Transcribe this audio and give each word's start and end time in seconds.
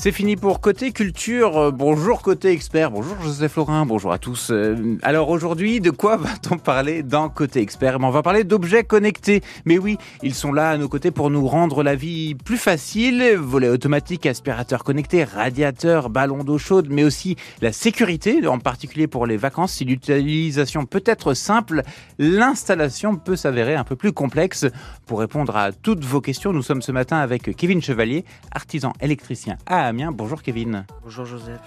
C'est 0.00 0.12
fini 0.12 0.34
pour 0.34 0.62
Côté 0.62 0.92
Culture. 0.92 1.58
Euh, 1.58 1.70
bonjour 1.70 2.22
Côté 2.22 2.48
Expert. 2.52 2.90
Bonjour 2.90 3.20
Joseph 3.20 3.56
Laurin. 3.56 3.84
Bonjour 3.84 4.14
à 4.14 4.18
tous. 4.18 4.50
Euh, 4.50 4.96
alors 5.02 5.28
aujourd'hui, 5.28 5.78
de 5.78 5.90
quoi 5.90 6.16
va-t-on 6.16 6.56
parler 6.56 7.02
dans 7.02 7.28
Côté 7.28 7.60
Expert? 7.60 7.98
On 8.00 8.08
va 8.08 8.22
parler 8.22 8.44
d'objets 8.44 8.82
connectés. 8.82 9.42
Mais 9.66 9.76
oui, 9.76 9.98
ils 10.22 10.34
sont 10.34 10.54
là 10.54 10.70
à 10.70 10.78
nos 10.78 10.88
côtés 10.88 11.10
pour 11.10 11.28
nous 11.28 11.46
rendre 11.46 11.82
la 11.82 11.96
vie 11.96 12.34
plus 12.34 12.56
facile. 12.56 13.34
Volet 13.36 13.68
automatique, 13.68 14.24
aspirateur 14.24 14.84
connecté, 14.84 15.22
radiateur, 15.22 16.08
ballon 16.08 16.44
d'eau 16.44 16.56
chaude, 16.56 16.86
mais 16.88 17.04
aussi 17.04 17.36
la 17.60 17.70
sécurité, 17.70 18.46
en 18.46 18.58
particulier 18.58 19.06
pour 19.06 19.26
les 19.26 19.36
vacances. 19.36 19.74
Si 19.74 19.84
l'utilisation 19.84 20.86
peut 20.86 21.04
être 21.04 21.34
simple, 21.34 21.82
l'installation 22.18 23.16
peut 23.16 23.36
s'avérer 23.36 23.74
un 23.74 23.84
peu 23.84 23.96
plus 23.96 24.12
complexe. 24.12 24.64
Pour 25.04 25.20
répondre 25.20 25.54
à 25.58 25.72
toutes 25.72 26.06
vos 26.06 26.22
questions, 26.22 26.54
nous 26.54 26.62
sommes 26.62 26.80
ce 26.80 26.90
matin 26.90 27.18
avec 27.18 27.54
Kevin 27.54 27.82
Chevalier, 27.82 28.24
artisan 28.50 28.94
électricien 29.02 29.58
à 29.66 29.89
Amiens. 29.90 30.12
Bonjour 30.12 30.40
Kevin. 30.40 30.86
Bonjour 31.02 31.26
Joseph. 31.26 31.60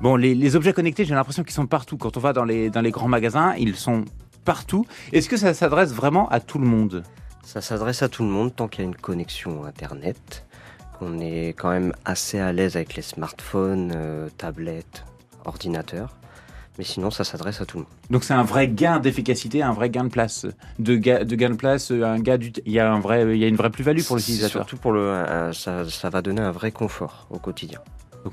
Bon, 0.00 0.16
les, 0.16 0.56
objets 0.56 0.72
connectés, 0.72 1.04
j'ai 1.04 1.14
l'impression 1.14 1.42
qu'ils 1.44 1.54
sont 1.54 1.66
partout. 1.66 1.96
Quand 1.96 2.16
on 2.16 2.20
va 2.20 2.32
dans 2.32 2.44
les, 2.44 2.70
dans 2.70 2.80
les 2.80 2.90
grands 2.90 3.08
magasins, 3.08 3.54
ils 3.56 3.76
sont 3.76 4.04
partout. 4.44 4.84
Est-ce 5.12 5.28
que 5.28 5.36
ça 5.36 5.54
s'adresse 5.54 5.92
vraiment 5.92 6.28
à 6.28 6.40
tout 6.40 6.58
le 6.58 6.66
monde? 6.66 7.04
Ça 7.44 7.60
s'adresse 7.60 8.02
à 8.02 8.08
tout 8.08 8.24
le 8.24 8.28
monde 8.28 8.54
tant 8.54 8.68
qu'il 8.68 8.84
y 8.84 8.86
a 8.86 8.88
une 8.88 8.96
connexion 8.96 9.64
Internet, 9.64 10.44
qu'on 10.98 11.20
est 11.20 11.48
quand 11.50 11.70
même 11.70 11.92
assez 12.04 12.38
à 12.38 12.52
l'aise 12.52 12.76
avec 12.76 12.94
les 12.96 13.02
smartphones, 13.02 13.92
euh, 13.94 14.28
tablettes, 14.36 15.04
ordinateurs. 15.44 16.16
Mais 16.78 16.84
sinon, 16.84 17.10
ça 17.10 17.24
s'adresse 17.24 17.60
à 17.60 17.66
tout 17.66 17.78
le 17.78 17.82
monde. 17.82 17.92
Donc 18.10 18.24
c'est 18.24 18.34
un 18.34 18.44
vrai 18.44 18.68
gain 18.68 19.00
d'efficacité, 19.00 19.62
un 19.62 19.72
vrai 19.72 19.90
gain 19.90 20.04
de 20.04 20.10
place, 20.10 20.46
de, 20.78 20.96
gain 20.96 21.50
de 21.50 21.56
place, 21.56 21.90
un 21.90 22.20
gars 22.20 22.38
il 22.64 22.72
y 22.72 22.78
a 22.78 22.90
un 22.90 23.00
vrai, 23.00 23.36
il 23.36 23.38
y 23.38 23.44
a 23.44 23.48
une 23.48 23.56
vraie 23.56 23.70
plus-value 23.70 24.02
pour 24.02 24.16
l'utilisateur. 24.16 24.62
Surtout 24.62 24.76
pour 24.76 24.92
le, 24.92 25.50
ça, 25.52 25.88
ça 25.88 26.10
va 26.10 26.22
donner 26.22 26.40
un 26.40 26.52
vrai 26.52 26.70
confort 26.70 27.26
au 27.30 27.38
quotidien 27.38 27.80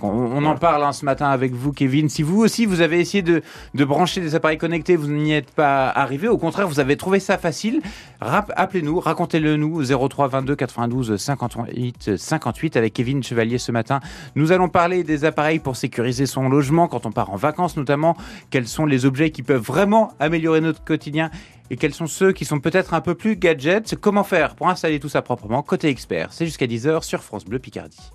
on, 0.03 0.45
en 0.45 0.55
parle 0.55 0.83
hein, 0.83 0.91
ce 0.91 1.05
matin 1.05 1.27
avec 1.27 1.53
vous, 1.53 1.71
Kevin. 1.71 2.09
Si 2.09 2.23
vous 2.23 2.41
aussi, 2.41 2.65
vous 2.65 2.81
avez 2.81 2.99
essayé 2.99 3.21
de, 3.21 3.41
brancher 3.73 4.21
des 4.21 4.35
appareils 4.35 4.57
connectés, 4.57 4.95
vous 4.95 5.07
n'y 5.07 5.33
êtes 5.33 5.51
pas 5.51 5.89
arrivé. 5.89 6.27
Au 6.27 6.37
contraire, 6.37 6.67
vous 6.67 6.79
avez 6.79 6.97
trouvé 6.97 7.19
ça 7.19 7.37
facile. 7.37 7.81
Appelez-nous, 8.21 8.99
racontez-le 8.99 9.57
nous 9.57 9.83
03 9.83 10.27
22 10.27 10.55
92 10.55 11.17
58 11.17 12.17
58 12.17 12.77
avec 12.77 12.93
Kevin 12.93 13.23
Chevalier 13.23 13.57
ce 13.57 13.71
matin. 13.71 13.99
Nous 14.35 14.51
allons 14.51 14.69
parler 14.69 15.03
des 15.03 15.25
appareils 15.25 15.59
pour 15.59 15.75
sécuriser 15.75 16.25
son 16.25 16.49
logement 16.49 16.87
quand 16.87 17.05
on 17.05 17.11
part 17.11 17.31
en 17.31 17.35
vacances 17.35 17.77
notamment. 17.77 18.15
Quels 18.49 18.67
sont 18.67 18.85
les 18.85 19.05
objets 19.05 19.31
qui 19.31 19.43
peuvent 19.43 19.61
vraiment 19.61 20.13
améliorer 20.19 20.61
notre 20.61 20.83
quotidien 20.83 21.29
et 21.69 21.77
quels 21.77 21.93
sont 21.93 22.07
ceux 22.07 22.31
qui 22.31 22.45
sont 22.45 22.59
peut-être 22.59 22.93
un 22.93 23.01
peu 23.01 23.15
plus 23.15 23.37
gadgets 23.37 23.95
Comment 23.95 24.23
faire 24.23 24.55
pour 24.55 24.69
installer 24.69 24.99
tout 24.99 25.09
ça 25.09 25.21
proprement? 25.21 25.63
Côté 25.63 25.87
expert, 25.87 26.31
c'est 26.31 26.45
jusqu'à 26.45 26.67
10h 26.67 27.03
sur 27.03 27.23
France 27.23 27.45
Bleu 27.45 27.59
Picardie. 27.59 28.11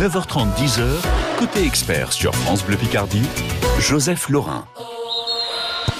9h30, 0.00 0.54
10h, 0.56 0.82
côté 1.38 1.62
expert 1.62 2.14
sur 2.14 2.34
France 2.34 2.64
Bleu 2.64 2.78
Picardie, 2.78 3.20
Joseph 3.78 4.30
Laurin. 4.30 4.64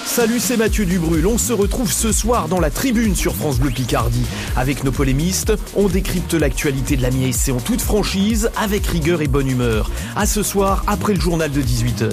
Salut, 0.03 0.39
c'est 0.39 0.57
Mathieu 0.57 0.85
Dubrul. 0.87 1.27
On 1.27 1.37
se 1.37 1.53
retrouve 1.53 1.91
ce 1.91 2.11
soir 2.11 2.47
dans 2.47 2.59
la 2.59 2.71
tribune 2.71 3.15
sur 3.15 3.35
France 3.35 3.59
Bleu 3.59 3.69
Picardie. 3.69 4.25
Avec 4.55 4.83
nos 4.83 4.91
polémistes, 4.91 5.53
on 5.75 5.87
décrypte 5.87 6.33
l'actualité 6.33 6.97
de 6.97 7.03
la 7.03 7.11
mi-essai 7.11 7.51
en 7.51 7.59
toute 7.59 7.81
franchise, 7.81 8.49
avec 8.57 8.87
rigueur 8.87 9.21
et 9.21 9.27
bonne 9.27 9.47
humeur. 9.47 9.91
À 10.15 10.25
ce 10.25 10.41
soir, 10.41 10.83
après 10.87 11.13
le 11.13 11.19
journal 11.19 11.51
de 11.51 11.61
18h. 11.61 12.09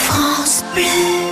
France 0.00 0.64
Bleu. 0.74 1.31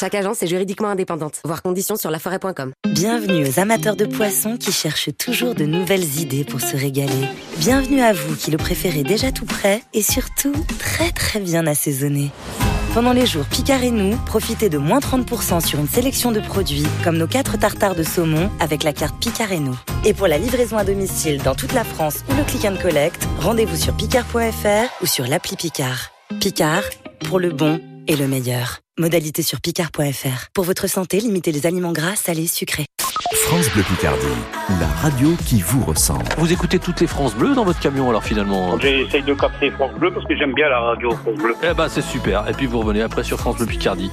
Chaque 0.00 0.14
agence 0.14 0.42
est 0.42 0.46
juridiquement 0.46 0.88
indépendante. 0.88 1.42
Voir 1.44 1.60
conditions 1.60 1.94
sur 1.94 2.10
laforêt.com. 2.10 2.72
Bienvenue 2.88 3.46
aux 3.46 3.60
amateurs 3.60 3.96
de 3.96 4.06
poissons 4.06 4.56
qui 4.56 4.72
cherchent 4.72 5.10
toujours 5.18 5.54
de 5.54 5.66
nouvelles 5.66 6.18
idées 6.18 6.42
pour 6.42 6.62
se 6.62 6.74
régaler. 6.74 7.28
Bienvenue 7.58 8.00
à 8.00 8.14
vous 8.14 8.34
qui 8.34 8.50
le 8.50 8.56
préférez 8.56 9.02
déjà 9.02 9.30
tout 9.30 9.44
prêt 9.44 9.82
et 9.92 10.00
surtout 10.00 10.54
très 10.78 11.10
très 11.10 11.38
bien 11.38 11.66
assaisonné. 11.66 12.30
Pendant 12.94 13.12
les 13.12 13.26
jours 13.26 13.44
Picard 13.44 13.84
et 13.84 13.90
nous, 13.90 14.16
profitez 14.24 14.70
de 14.70 14.78
moins 14.78 15.00
30% 15.00 15.60
sur 15.62 15.78
une 15.78 15.86
sélection 15.86 16.32
de 16.32 16.40
produits 16.40 16.86
comme 17.04 17.18
nos 17.18 17.26
4 17.26 17.58
tartares 17.58 17.94
de 17.94 18.02
saumon 18.02 18.50
avec 18.58 18.84
la 18.84 18.94
carte 18.94 19.20
Picard 19.20 19.52
et 19.52 19.60
nous. 19.60 19.78
Et 20.06 20.14
pour 20.14 20.28
la 20.28 20.38
livraison 20.38 20.78
à 20.78 20.84
domicile 20.84 21.42
dans 21.42 21.54
toute 21.54 21.74
la 21.74 21.84
France 21.84 22.24
ou 22.30 22.34
le 22.36 22.44
click 22.44 22.64
and 22.64 22.78
collect, 22.80 23.28
rendez-vous 23.40 23.76
sur 23.76 23.94
picard.fr 23.94 25.02
ou 25.02 25.06
sur 25.06 25.26
l'appli 25.26 25.56
Picard. 25.56 26.10
Picard, 26.40 26.84
pour 27.26 27.38
le 27.38 27.50
bon 27.50 27.82
et 28.08 28.16
le 28.16 28.26
meilleur. 28.26 28.80
Modalité 29.00 29.42
sur 29.42 29.62
picard.fr. 29.62 30.48
Pour 30.52 30.64
votre 30.64 30.86
santé, 30.86 31.20
limitez 31.20 31.52
les 31.52 31.64
aliments 31.64 31.92
gras, 31.92 32.16
salés, 32.16 32.46
sucrés. 32.46 32.84
France 33.46 33.70
Bleu 33.72 33.82
Picardie, 33.82 34.26
la 34.78 34.86
radio 34.86 35.30
qui 35.46 35.62
vous 35.62 35.82
ressemble. 35.82 36.26
Vous 36.36 36.52
écoutez 36.52 36.78
toutes 36.78 37.00
les 37.00 37.06
France 37.06 37.34
Bleues 37.34 37.54
dans 37.54 37.64
votre 37.64 37.80
camion 37.80 38.10
alors 38.10 38.22
finalement 38.22 38.78
J'essaye 38.78 39.22
de 39.22 39.32
capter 39.32 39.70
France 39.70 39.92
Bleu 39.98 40.12
parce 40.12 40.26
que 40.26 40.36
j'aime 40.36 40.52
bien 40.52 40.68
la 40.68 40.80
radio 40.80 41.12
France 41.12 41.38
Bleu. 41.38 41.54
Eh 41.62 41.72
ben 41.72 41.88
c'est 41.88 42.02
super. 42.02 42.46
Et 42.46 42.52
puis 42.52 42.66
vous 42.66 42.78
revenez 42.78 43.00
après 43.00 43.24
sur 43.24 43.38
France 43.38 43.56
Bleu 43.56 43.64
Picardie. 43.64 44.10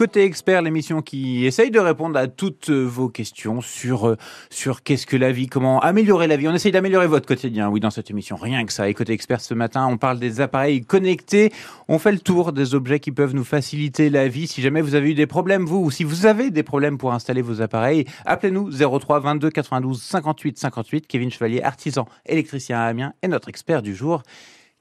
Côté 0.00 0.24
expert, 0.24 0.62
l'émission 0.62 1.02
qui 1.02 1.44
essaye 1.44 1.70
de 1.70 1.78
répondre 1.78 2.18
à 2.18 2.26
toutes 2.26 2.70
vos 2.70 3.10
questions 3.10 3.60
sur, 3.60 4.08
euh, 4.08 4.16
sur 4.48 4.82
qu'est-ce 4.82 5.06
que 5.06 5.18
la 5.18 5.30
vie, 5.30 5.46
comment 5.46 5.78
améliorer 5.80 6.26
la 6.26 6.38
vie. 6.38 6.48
On 6.48 6.54
essaye 6.54 6.72
d'améliorer 6.72 7.06
votre 7.06 7.26
quotidien, 7.26 7.68
oui, 7.68 7.80
dans 7.80 7.90
cette 7.90 8.10
émission. 8.10 8.36
Rien 8.36 8.64
que 8.64 8.72
ça. 8.72 8.88
Et 8.88 8.94
côté 8.94 9.12
expert, 9.12 9.42
ce 9.42 9.52
matin, 9.52 9.86
on 9.86 9.98
parle 9.98 10.18
des 10.18 10.40
appareils 10.40 10.80
connectés. 10.80 11.52
On 11.86 11.98
fait 11.98 12.12
le 12.12 12.18
tour 12.18 12.54
des 12.54 12.74
objets 12.74 12.98
qui 12.98 13.12
peuvent 13.12 13.34
nous 13.34 13.44
faciliter 13.44 14.08
la 14.08 14.26
vie. 14.26 14.46
Si 14.46 14.62
jamais 14.62 14.80
vous 14.80 14.94
avez 14.94 15.10
eu 15.10 15.14
des 15.14 15.26
problèmes, 15.26 15.66
vous, 15.66 15.84
ou 15.84 15.90
si 15.90 16.02
vous 16.02 16.24
avez 16.24 16.50
des 16.50 16.62
problèmes 16.62 16.96
pour 16.96 17.12
installer 17.12 17.42
vos 17.42 17.60
appareils, 17.60 18.06
appelez-nous 18.24 18.70
03 18.70 19.20
22 19.20 19.50
92 19.50 20.00
58 20.00 20.58
58. 20.58 21.06
Kevin 21.08 21.30
Chevalier, 21.30 21.60
artisan 21.60 22.08
électricien 22.24 22.78
à 22.78 22.84
Amiens, 22.84 23.12
est 23.20 23.28
notre 23.28 23.50
expert 23.50 23.82
du 23.82 23.94
jour. 23.94 24.22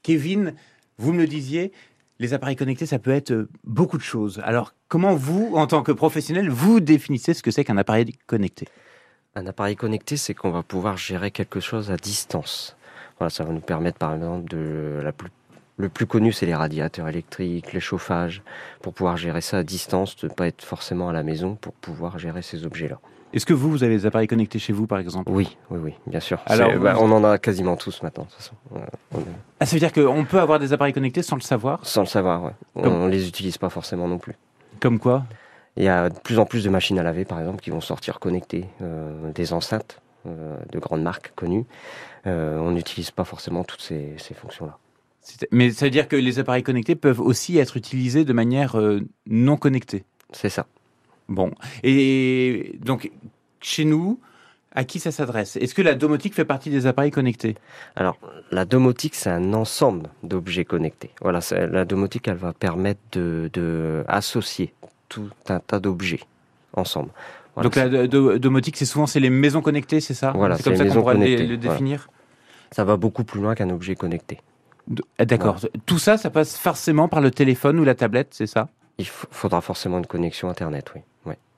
Kevin, 0.01 0.53
vous 0.97 1.11
me 1.11 1.19
le 1.19 1.27
disiez, 1.27 1.73
les 2.19 2.33
appareils 2.33 2.55
connectés, 2.55 2.85
ça 2.85 2.99
peut 2.99 3.11
être 3.11 3.31
euh, 3.31 3.49
beaucoup 3.63 3.97
de 3.97 4.03
choses. 4.03 4.41
Alors, 4.43 4.73
comment 4.87 5.15
vous, 5.15 5.51
en 5.55 5.67
tant 5.67 5.83
que 5.83 5.91
professionnel, 5.91 6.49
vous 6.49 6.79
définissez 6.79 7.33
ce 7.33 7.41
que 7.41 7.51
c'est 7.51 7.63
qu'un 7.63 7.77
appareil 7.77 8.13
connecté? 8.27 8.67
Un 9.35 9.47
appareil 9.47 9.75
connecté, 9.75 10.17
c'est 10.17 10.33
qu'on 10.33 10.51
va 10.51 10.63
pouvoir 10.63 10.97
gérer 10.97 11.31
quelque 11.31 11.59
chose 11.59 11.91
à 11.91 11.97
distance. 11.97 12.75
Voilà, 13.17 13.29
ça 13.29 13.43
va 13.43 13.53
nous 13.53 13.61
permettre, 13.61 13.97
par 13.97 14.13
exemple, 14.13 14.49
de 14.49 14.99
la 15.01 15.11
plus 15.11 15.29
le 15.77 15.87
plus 15.87 16.05
connu, 16.05 16.33
c'est 16.33 16.45
les 16.45 16.55
radiateurs 16.55 17.07
électriques, 17.07 17.71
les 17.71 17.79
chauffages, 17.79 18.43
pour 18.81 18.93
pouvoir 18.93 19.15
gérer 19.15 19.39
ça 19.39 19.59
à 19.59 19.63
distance, 19.63 20.17
de 20.17 20.27
ne 20.27 20.33
pas 20.33 20.45
être 20.47 20.61
forcément 20.61 21.07
à 21.07 21.13
la 21.13 21.23
maison 21.23 21.55
pour 21.55 21.71
pouvoir 21.71 22.19
gérer 22.19 22.41
ces 22.41 22.65
objets-là. 22.65 22.99
Est-ce 23.31 23.45
que 23.45 23.53
vous, 23.53 23.69
vous 23.69 23.83
avez 23.83 23.95
des 23.95 24.05
appareils 24.05 24.27
connectés 24.27 24.57
chez 24.57 24.73
vous, 24.73 24.87
par 24.87 24.97
exemple? 24.97 25.31
Oui, 25.31 25.55
oui, 25.69 25.79
oui, 25.83 25.93
bien 26.07 26.19
sûr. 26.19 26.39
Alors, 26.47 26.71
bah, 26.79 26.95
on 26.99 27.11
en 27.11 27.23
a 27.23 27.37
quasiment 27.37 27.75
tous 27.75 28.01
maintenant. 28.01 28.23
De 28.23 28.29
toute 28.29 28.37
façon. 28.37 28.55
Ah, 29.59 29.65
ça 29.65 29.75
veut 29.75 29.79
dire 29.79 29.93
qu'on 29.93 30.25
peut 30.25 30.39
avoir 30.39 30.57
des 30.59 30.73
appareils 30.73 30.93
connectés 30.93 31.21
sans 31.21 31.35
le 31.35 31.41
savoir? 31.41 31.85
Sans 31.85 32.01
le 32.01 32.07
savoir, 32.07 32.43
oui. 32.43 32.51
On 32.75 33.05
ne 33.05 33.09
les 33.09 33.27
utilise 33.27 33.57
pas 33.57 33.69
forcément 33.69 34.07
non 34.07 34.17
plus. 34.17 34.35
Comme 34.79 34.97
quoi? 34.97 35.25
Il 35.77 35.83
y 35.83 35.87
a 35.87 36.09
de 36.09 36.19
plus 36.19 36.39
en 36.39 36.45
plus 36.45 36.63
de 36.63 36.69
machines 36.69 36.97
à 36.97 37.03
laver, 37.03 37.23
par 37.23 37.39
exemple, 37.39 37.61
qui 37.61 37.69
vont 37.69 37.81
sortir 37.81 38.19
connectées, 38.19 38.65
euh, 38.81 39.31
des 39.31 39.53
enceintes 39.53 40.01
euh, 40.25 40.57
de 40.71 40.79
grandes 40.79 41.03
marques 41.03 41.31
connues. 41.35 41.65
Euh, 42.25 42.57
on 42.57 42.71
n'utilise 42.71 43.11
pas 43.11 43.23
forcément 43.23 43.63
toutes 43.63 43.81
ces, 43.81 44.15
ces 44.17 44.33
fonctions-là. 44.33 44.77
Mais 45.51 45.69
ça 45.69 45.85
veut 45.85 45.91
dire 45.91 46.07
que 46.07 46.15
les 46.15 46.39
appareils 46.39 46.63
connectés 46.63 46.95
peuvent 46.95 47.21
aussi 47.21 47.59
être 47.59 47.77
utilisés 47.77 48.25
de 48.25 48.33
manière 48.33 48.75
non 49.27 49.57
connectée? 49.57 50.03
C'est 50.31 50.49
ça. 50.49 50.65
Bon. 51.29 51.51
Et 51.83 52.77
donc, 52.83 53.11
chez 53.61 53.85
nous, 53.85 54.19
à 54.73 54.83
qui 54.83 54.99
ça 54.99 55.11
s'adresse? 55.11 55.55
Est-ce 55.55 55.73
que 55.73 55.81
la 55.81 55.95
domotique 55.95 56.35
fait 56.35 56.45
partie 56.45 56.69
des 56.69 56.87
appareils 56.87 57.11
connectés? 57.11 57.55
Alors, 57.95 58.17
la 58.51 58.65
domotique, 58.65 59.15
c'est 59.15 59.29
un 59.29 59.53
ensemble 59.53 60.09
d'objets 60.23 60.65
connectés. 60.65 61.11
Voilà, 61.21 61.39
la 61.51 61.85
domotique, 61.85 62.27
elle 62.27 62.35
va 62.35 62.53
permettre 62.53 62.99
de, 63.13 64.03
associer 64.07 64.73
tout 65.07 65.29
un 65.47 65.59
tas 65.59 65.79
d'objets 65.79 66.21
ensemble. 66.73 67.09
Donc 67.61 67.75
la 67.75 68.07
domotique, 68.07 68.77
c'est 68.77 68.85
souvent 68.85 69.05
c'est 69.05 69.19
les 69.19 69.29
maisons 69.29 69.61
connectées, 69.61 69.99
c'est 69.99 70.13
ça? 70.13 70.31
Voilà, 70.33 70.55
c'est 70.55 70.63
comme 70.63 70.75
ça 70.75 70.85
qu'on 70.85 71.01
pourrait 71.01 71.17
le, 71.17 71.57
définir? 71.57 72.09
Ça 72.71 72.83
va 72.83 72.95
beaucoup 72.95 73.23
plus 73.23 73.41
loin 73.41 73.55
qu'un 73.55 73.69
objet 73.69 73.95
connecté. 73.95 74.39
Ah, 75.17 75.25
D'accord. 75.25 75.57
Tout 75.85 75.99
ça, 75.99 76.17
ça 76.17 76.29
passe 76.29 76.57
forcément 76.57 77.07
par 77.07 77.21
le 77.21 77.31
téléphone 77.31 77.79
ou 77.79 77.83
la 77.83 77.95
tablette, 77.95 78.29
c'est 78.31 78.47
ça? 78.47 78.69
Il 78.99 79.07
faudra 79.07 79.61
forcément 79.61 79.97
une 79.97 80.05
connexion 80.05 80.49
Internet, 80.49 80.91
oui. 80.95 81.01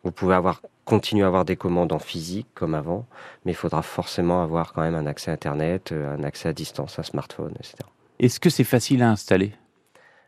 Vous 0.03 0.11
pouvez 0.11 0.33
avoir, 0.33 0.61
continuer 0.85 1.23
à 1.23 1.27
avoir 1.27 1.45
des 1.45 1.55
commandes 1.55 1.91
en 1.91 1.99
physique 1.99 2.47
comme 2.55 2.73
avant, 2.73 3.05
mais 3.45 3.51
il 3.51 3.55
faudra 3.55 3.81
forcément 3.81 4.41
avoir 4.41 4.73
quand 4.73 4.81
même 4.81 4.95
un 4.95 5.05
accès 5.05 5.29
Internet, 5.29 5.91
euh, 5.91 6.15
un 6.15 6.23
accès 6.23 6.49
à 6.49 6.53
distance, 6.53 6.97
un 6.97 7.03
smartphone, 7.03 7.53
etc. 7.59 7.75
Est-ce 8.19 8.39
que 8.39 8.49
c'est 8.49 8.63
facile 8.63 9.03
à 9.03 9.09
installer? 9.09 9.51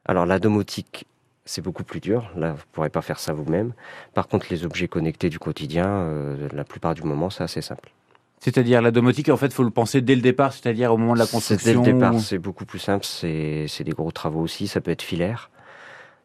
Alors 0.05 0.25
la 0.25 0.37
domotique, 0.37 1.07
c'est 1.45 1.61
beaucoup 1.61 1.83
plus 1.83 1.99
dur. 1.99 2.29
Là, 2.35 2.51
vous 2.51 2.57
ne 2.57 2.71
pourrez 2.71 2.89
pas 2.89 3.01
faire 3.01 3.19
ça 3.19 3.33
vous-même. 3.33 3.73
Par 4.13 4.27
contre, 4.27 4.47
les 4.51 4.63
objets 4.63 4.87
connectés 4.87 5.29
du 5.29 5.39
quotidien, 5.39 5.87
euh, 5.87 6.47
la 6.51 6.63
plupart 6.63 6.93
du 6.93 7.03
moment, 7.03 7.29
c'est 7.29 7.43
assez 7.43 7.61
simple. 7.61 7.91
C'est-à-dire 8.39 8.81
la 8.81 8.91
domotique, 8.91 9.29
en 9.29 9.37
fait, 9.37 9.47
il 9.47 9.53
faut 9.53 9.63
le 9.63 9.69
penser 9.69 10.01
dès 10.01 10.15
le 10.15 10.21
départ, 10.21 10.53
c'est-à-dire 10.53 10.93
au 10.93 10.97
moment 10.97 11.13
de 11.13 11.19
la 11.19 11.27
construction. 11.27 11.81
Dès 11.81 11.91
le 11.91 11.93
départ, 11.93 12.19
c'est 12.19 12.39
beaucoup 12.39 12.65
plus 12.65 12.79
simple. 12.79 13.05
C'est 13.05 13.83
des 13.83 13.91
gros 13.91 14.11
travaux 14.11 14.41
aussi. 14.41 14.67
Ça 14.67 14.81
peut 14.81 14.91
être 14.91 15.01
filaire. 15.01 15.49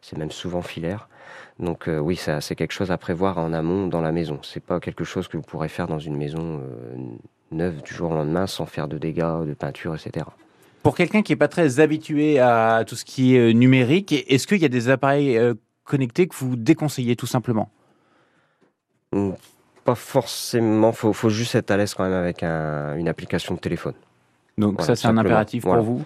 C'est 0.01 0.17
même 0.17 0.31
souvent 0.31 0.61
filaire. 0.61 1.09
Donc 1.59 1.87
euh, 1.87 1.99
oui, 1.99 2.15
ça- 2.15 2.41
c'est 2.41 2.55
quelque 2.55 2.71
chose 2.71 2.91
à 2.91 2.97
prévoir 2.97 3.37
en 3.37 3.51
amont 3.53 3.87
dans 3.87 4.01
la 4.01 4.11
maison. 4.11 4.39
C'est 4.43 4.63
pas 4.63 4.79
quelque 4.79 5.03
chose 5.03 5.27
que 5.27 5.37
vous 5.37 5.43
pourrez 5.43 5.67
faire 5.69 5.87
dans 5.87 5.99
une 5.99 6.15
maison 6.15 6.61
euh, 6.63 6.95
neuve 7.51 7.81
du 7.81 7.93
jour 7.93 8.11
au 8.11 8.13
lendemain 8.15 8.47
sans 8.47 8.65
faire 8.65 8.87
de 8.87 8.97
dégâts, 8.97 9.45
de 9.45 9.53
peinture, 9.53 9.93
etc. 9.95 10.25
Pour 10.83 10.95
quelqu'un 10.95 11.21
qui 11.21 11.33
n'est 11.33 11.37
pas 11.37 11.49
très 11.49 11.81
habitué 11.81 12.39
à 12.39 12.83
tout 12.87 12.95
ce 12.95 13.03
qui 13.03 13.35
est 13.35 13.39
euh, 13.49 13.51
numérique, 13.51 14.13
est-ce 14.27 14.47
qu'il 14.47 14.59
y 14.59 14.65
a 14.65 14.69
des 14.69 14.89
appareils 14.89 15.37
euh, 15.37 15.53
connectés 15.83 16.27
que 16.27 16.35
vous 16.35 16.55
déconseillez 16.55 17.15
tout 17.17 17.27
simplement? 17.27 17.69
Pas 19.83 19.95
forcément. 19.95 20.91
Faut, 20.91 21.13
faut 21.13 21.29
juste 21.29 21.55
être 21.55 21.71
à 21.71 21.77
l'aise 21.77 21.93
quand 21.93 22.03
même 22.03 22.13
avec 22.13 22.43
un- 22.43 22.95
une 22.95 23.09
application 23.09 23.55
de 23.55 23.59
téléphone. 23.59 23.93
Donc 24.57 24.75
Voilà, 24.77 24.87
ça, 24.87 24.95
c'est 24.95 25.07
un 25.07 25.17
impératif 25.17 25.63
Voilà. 25.63 25.81
pour 25.81 25.93
vous? 25.97 26.03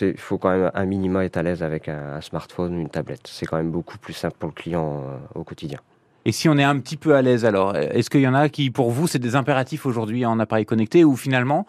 Il 0.00 0.16
faut 0.18 0.38
quand 0.38 0.50
même 0.50 0.70
un 0.74 0.84
minima 0.84 1.24
être 1.24 1.36
à 1.36 1.42
l'aise 1.42 1.62
avec 1.62 1.88
un, 1.88 2.14
un 2.14 2.20
smartphone 2.20 2.76
ou 2.76 2.80
une 2.80 2.88
tablette. 2.90 3.26
C'est 3.26 3.46
quand 3.46 3.56
même 3.56 3.70
beaucoup 3.70 3.98
plus 3.98 4.12
simple 4.14 4.36
pour 4.38 4.48
le 4.48 4.54
client 4.54 5.04
euh, 5.06 5.16
au 5.40 5.44
quotidien. 5.44 5.78
Et 6.24 6.32
si 6.32 6.48
on 6.48 6.56
est 6.56 6.64
un 6.64 6.78
petit 6.78 6.96
peu 6.96 7.14
à 7.14 7.20
l'aise, 7.22 7.44
alors, 7.44 7.76
est-ce 7.76 8.08
qu'il 8.08 8.22
y 8.22 8.28
en 8.28 8.34
a 8.34 8.48
qui, 8.48 8.70
pour 8.70 8.90
vous, 8.90 9.06
c'est 9.06 9.18
des 9.18 9.36
impératifs 9.36 9.84
aujourd'hui 9.84 10.24
en 10.24 10.40
appareil 10.40 10.64
connecté 10.64 11.04
ou 11.04 11.16
finalement, 11.16 11.66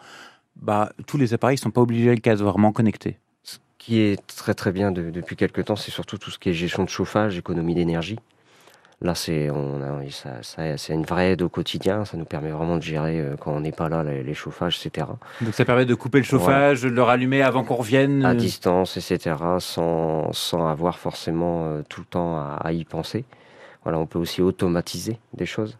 bah, 0.56 0.92
tous 1.06 1.18
les 1.18 1.34
appareils 1.34 1.56
ne 1.56 1.60
sont 1.60 1.70
pas 1.70 1.82
obligés 1.82 2.14
vraiment 2.24 2.72
connectés? 2.72 3.18
Ce 3.42 3.58
qui 3.76 4.00
est 4.00 4.26
très 4.26 4.54
très 4.54 4.72
bien 4.72 4.92
de- 4.92 5.10
depuis 5.10 5.36
quelques 5.36 5.66
temps, 5.66 5.76
c'est 5.76 5.90
surtout 5.90 6.16
tout 6.16 6.30
ce 6.30 6.38
qui 6.38 6.48
est 6.48 6.54
gestion 6.54 6.84
de 6.84 6.88
chauffage, 6.88 7.36
économie 7.36 7.74
d'énergie. 7.74 8.18
Là, 9.02 9.14
c'est 9.14 9.50
on 9.50 9.82
a- 9.82 10.10
ça- 10.10 10.42
ça- 10.42 10.78
c'est 10.78 10.94
une 10.94 11.04
vraie 11.04 11.32
aide 11.32 11.42
au 11.42 11.50
quotidien. 11.50 12.06
Ça 12.06 12.16
nous 12.16 12.24
permet 12.24 12.50
vraiment 12.50 12.76
de 12.78 12.82
gérer 12.82 13.20
euh, 13.20 13.36
quand 13.38 13.52
on 13.52 13.60
n'est 13.60 13.70
pas 13.72 13.90
là 13.90 14.02
les, 14.02 14.22
les 14.22 14.32
chauffages, 14.34 14.78
etc. 14.84 15.08
Donc 15.42 15.52
ça 15.54 15.66
permet 15.66 15.84
de 15.84 15.94
couper 15.94 16.18
le 16.18 16.24
chauffage, 16.24 16.80
de 16.82 16.88
le 16.88 17.02
rallumer 17.02 17.42
avant 17.42 17.62
qu'on 17.62 17.74
revienne 17.74 18.24
À 18.24 18.30
euh, 18.30 18.34
distance, 18.34 18.96
etc. 18.96 19.36
Sans, 19.58 20.32
sans 20.32 20.66
avoir 20.66 20.98
forcément 20.98 21.66
euh, 21.66 21.82
tout 21.86 22.00
le 22.00 22.06
temps 22.06 22.36
à, 22.38 22.58
à 22.64 22.72
y 22.72 22.84
penser. 22.86 23.24
Voilà, 23.84 23.98
on 23.98 24.06
peut 24.06 24.18
aussi 24.18 24.40
automatiser 24.40 25.18
des 25.34 25.46
choses. 25.46 25.76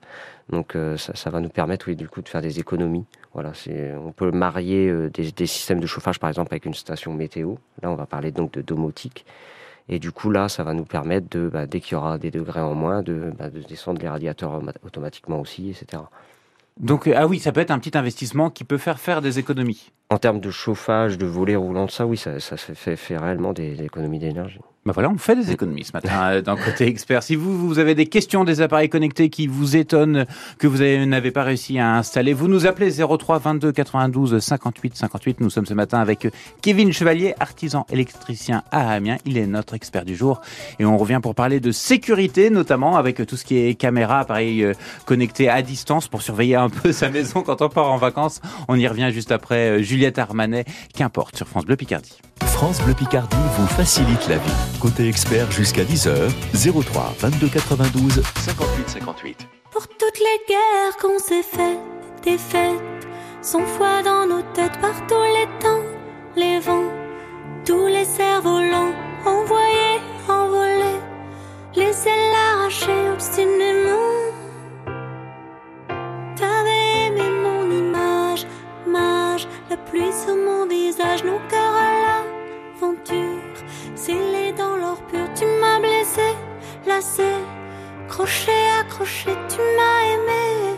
Donc 0.51 0.77
euh, 0.77 0.97
ça, 0.99 1.17
ça 1.17 1.31
va 1.31 1.41
nous 1.41 1.49
permettre, 1.49 1.89
oui, 1.89 1.97
du 1.97 2.09
coup, 2.09 2.21
de 2.21 2.29
faire 2.29 2.43
des 2.43 2.61
économies. 2.61 3.07
Voilà, 3.33 3.53
c'est, 3.55 3.95
on 3.97 4.13
peut 4.13 4.31
marier 4.31 4.93
des, 5.11 5.33
des 5.33 5.47
systèmes 5.47 5.81
de 5.81 5.87
chauffage, 5.87 6.21
par 6.21 6.29
exemple, 6.29 6.53
avec 6.53 6.67
une 6.67 6.75
station 6.75 7.15
météo. 7.15 7.55
Là, 7.83 7.91
on 7.91 7.95
va 7.97 8.05
parler 8.07 8.31
donc 8.31 8.53
de 8.53 8.61
domotique. 8.63 9.25
Et 9.89 9.99
du 9.99 10.11
coup, 10.11 10.31
là, 10.31 10.49
ça 10.49 10.65
va 10.65 10.75
nous 10.75 10.85
permettre 10.85 11.29
de, 11.31 11.49
bah, 11.49 11.67
dès 11.67 11.81
qu'il 11.81 11.93
y 11.93 11.95
aura 11.97 12.19
des 12.19 12.31
degrés 12.31 12.61
en 12.61 12.75
moins, 12.75 13.03
de, 13.03 13.33
bah, 13.39 13.51
de 13.51 13.61
descendre 13.61 14.01
les 14.01 14.09
radiateurs 14.09 14.53
automat- 14.53 14.75
automatiquement 14.85 15.41
aussi, 15.41 15.71
etc. 15.71 16.03
Donc, 16.81 17.07
euh, 17.07 17.15
ah 17.17 17.27
oui, 17.27 17.39
ça 17.39 17.53
peut 17.53 17.61
être 17.61 17.71
un 17.71 17.79
petit 17.79 17.97
investissement 17.97 18.51
qui 18.51 18.65
peut 18.65 18.79
faire 18.79 18.99
faire 18.99 19.23
des 19.23 19.39
économies. 19.39 19.93
En 20.11 20.19
termes 20.19 20.41
de 20.41 20.51
chauffage, 20.51 21.19
de 21.19 21.27
volet 21.27 21.57
roulant, 21.57 21.87
de 21.87 21.91
ça, 21.91 22.07
oui, 22.07 22.17
ça, 22.17 22.41
ça 22.41 22.57
fait, 22.57 22.75
fait, 22.75 22.97
fait 22.97 23.17
réellement 23.17 23.53
des, 23.53 23.75
des 23.77 23.85
économies 23.85 24.19
d'énergie. 24.19 24.61
Bah 24.87 24.93
voilà, 24.95 25.11
on 25.11 25.19
fait 25.19 25.35
des 25.35 25.51
économies 25.51 25.83
ce 25.83 25.91
matin 25.93 26.31
euh, 26.31 26.43
dans 26.43 26.55
Côté 26.57 26.87
Expert. 26.87 27.25
Si 27.25 27.35
vous, 27.35 27.59
vous 27.67 27.81
avez 27.81 27.97
des 27.97 28.07
questions 28.07 28.45
des 28.45 28.61
appareils 28.61 28.89
connectés 28.89 29.31
qui 29.31 29.49
vous 29.49 29.75
étonnent, 29.75 30.27
que 30.61 30.69
vous 30.69 30.81
avez- 30.81 31.05
n'avez 31.07 31.33
pas 31.33 31.43
réussi 31.43 31.81
à 31.81 31.97
installer, 31.97 32.33
vous 32.33 32.47
nous 32.47 32.67
appelez 32.67 32.93
03 32.93 33.41
22 33.41 33.73
92 33.73 34.39
58 34.39 34.97
58. 34.97 35.41
Nous 35.41 35.51
sommes 35.51 35.67
ce 35.67 35.75
matin 35.75 35.99
avec 35.99 36.29
Kevin 36.63 36.93
Chevalier, 36.93 37.35
artisan 37.41 37.85
électricien 37.91 38.63
à 38.71 38.93
Amiens. 38.93 39.17
Il 39.25 39.39
est 39.39 39.47
notre 39.49 39.75
expert 39.75 40.05
du 40.05 40.15
jour. 40.15 40.41
Et 40.79 40.85
on 40.85 40.97
revient 40.97 41.19
pour 41.21 41.35
parler 41.35 41.59
de 41.59 41.73
sécurité, 41.73 42.49
notamment 42.51 42.97
avec 42.97 43.27
tout 43.27 43.37
ce 43.37 43.45
qui 43.45 43.59
est 43.59 43.75
caméra, 43.75 44.21
appareils 44.21 44.63
euh, 44.63 44.73
connectés 45.05 45.49
à 45.49 45.63
distance 45.63 46.07
pour 46.07 46.23
surveiller 46.23 46.55
un 46.55 46.69
peu 46.71 46.93
sa 46.93 47.09
maison 47.09 47.43
quand 47.43 47.61
on 47.61 47.69
part 47.69 47.91
en 47.91 47.97
vacances. 47.97 48.41
On 48.69 48.77
y 48.77 48.87
revient 48.87 49.11
juste 49.13 49.33
après 49.33 49.81
euh, 49.81 49.83
Juliette 49.83 50.21
Armanet, 50.21 50.65
qu'importe, 50.95 51.37
sur 51.37 51.49
France 51.49 51.65
Bleu 51.67 51.75
Picardie. 51.75 52.17
France 52.57 52.81
Bleu 52.81 52.95
Picardie 52.95 53.37
vous 53.59 53.67
facilite 53.67 54.29
la 54.29 54.39
vie. 54.39 54.79
Côté 54.81 55.07
expert 55.11 55.51
jusqu'à 55.53 55.85
10h, 55.85 56.31
03 56.55 57.15
22 57.19 57.49
92 57.49 58.23
58 58.35 58.89
58. 58.89 59.49
Pour 59.71 59.87
toutes 59.87 60.19
les 60.19 60.41
guerres 60.49 60.97
qu'on 60.99 61.19
s'est 61.19 61.43
faites, 61.43 61.79
des 62.23 62.39
fêtes, 62.39 63.07
sans 63.43 63.67
foi 63.67 64.03
dans 64.03 64.27
nos 64.27 64.41
têtes 64.55 64.81
par 64.81 64.95
tous 65.07 65.23
les 65.37 65.47
temps, 65.61 65.85
les 66.35 66.59
vents, 66.61 66.91
tous 67.67 67.89
les 67.89 68.07
cerfs-volants, 68.07 68.95
envoyés, 69.27 70.01
envolés, 70.27 71.01
les 71.75 72.09
ailes 72.09 72.37
arrachées 72.55 73.11
obstinément. 73.13 74.33
T'avais 76.37 77.07
aimé 77.07 77.31
mon 77.43 77.71
image, 77.71 78.47
mage, 78.87 79.47
la 79.69 79.77
pluie 79.77 80.11
sur 80.25 80.35
mon 80.35 80.67
visage, 80.67 81.23
nos 81.23 81.39
cœurs 81.51 81.77
à 81.77 82.26
l'aventure, 82.81 83.57
scellés 83.95 84.53
dans 84.57 84.77
l'or 84.77 84.99
pur, 85.09 85.27
tu 85.35 85.45
m'as 85.61 85.79
blessé, 85.79 86.35
lassé. 86.87 87.25
Crochet, 88.09 88.53
accroché, 88.81 89.31
tu 89.49 89.59
m'as 89.77 90.01
aimé. 90.15 90.77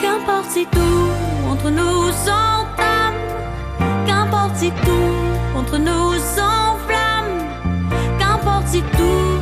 Qu'importe 0.00 0.50
si 0.50 0.66
tout 0.66 1.48
entre 1.50 1.70
nous 1.70 2.12
s'entame. 2.12 3.14
Qu'importe 4.06 4.56
si 4.56 4.70
tout 4.70 5.58
entre 5.58 5.78
nous 5.78 6.12
s'enflamme. 6.18 7.48
Qu'importe 8.18 8.68
si 8.68 8.82
tout 8.82 9.33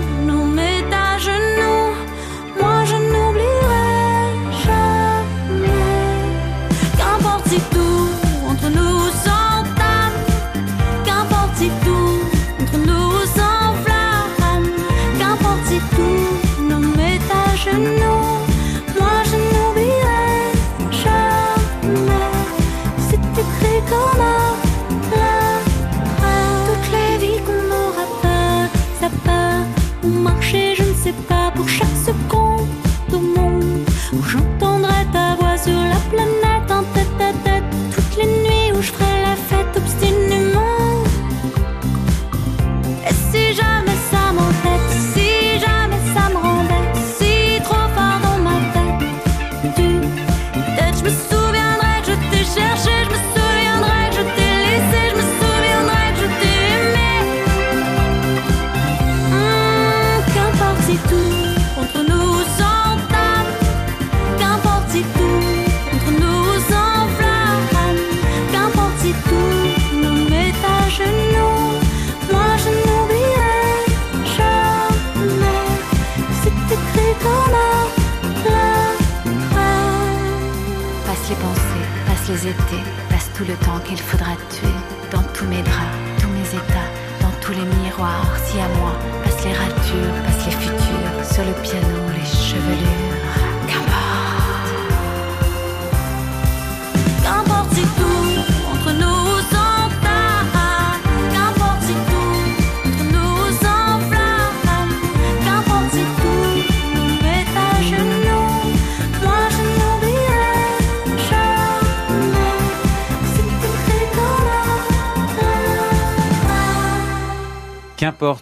passe 83.08 83.30
tout 83.36 83.44
le 83.44 83.54
temps 83.64 83.78
qu'il 83.84 83.98
faudra 83.98 84.34
tuer. 84.50 84.68
Dans 85.10 85.22
tous 85.34 85.44
mes 85.44 85.62
draps, 85.62 85.96
tous 86.20 86.28
mes 86.28 86.48
états, 86.48 86.90
dans 87.20 87.30
tous 87.40 87.52
les 87.52 87.64
miroirs, 87.82 88.36
si 88.44 88.58
à 88.58 88.68
moi, 88.78 88.92
passe 89.22 89.44
les 89.44 89.52
ratures, 89.52 90.24
passe 90.24 90.46
les 90.46 90.52
futurs, 90.52 91.24
sur 91.24 91.44
le 91.44 91.52
piano, 91.62 91.98
les 92.14 92.26
chevelures. 92.26 93.21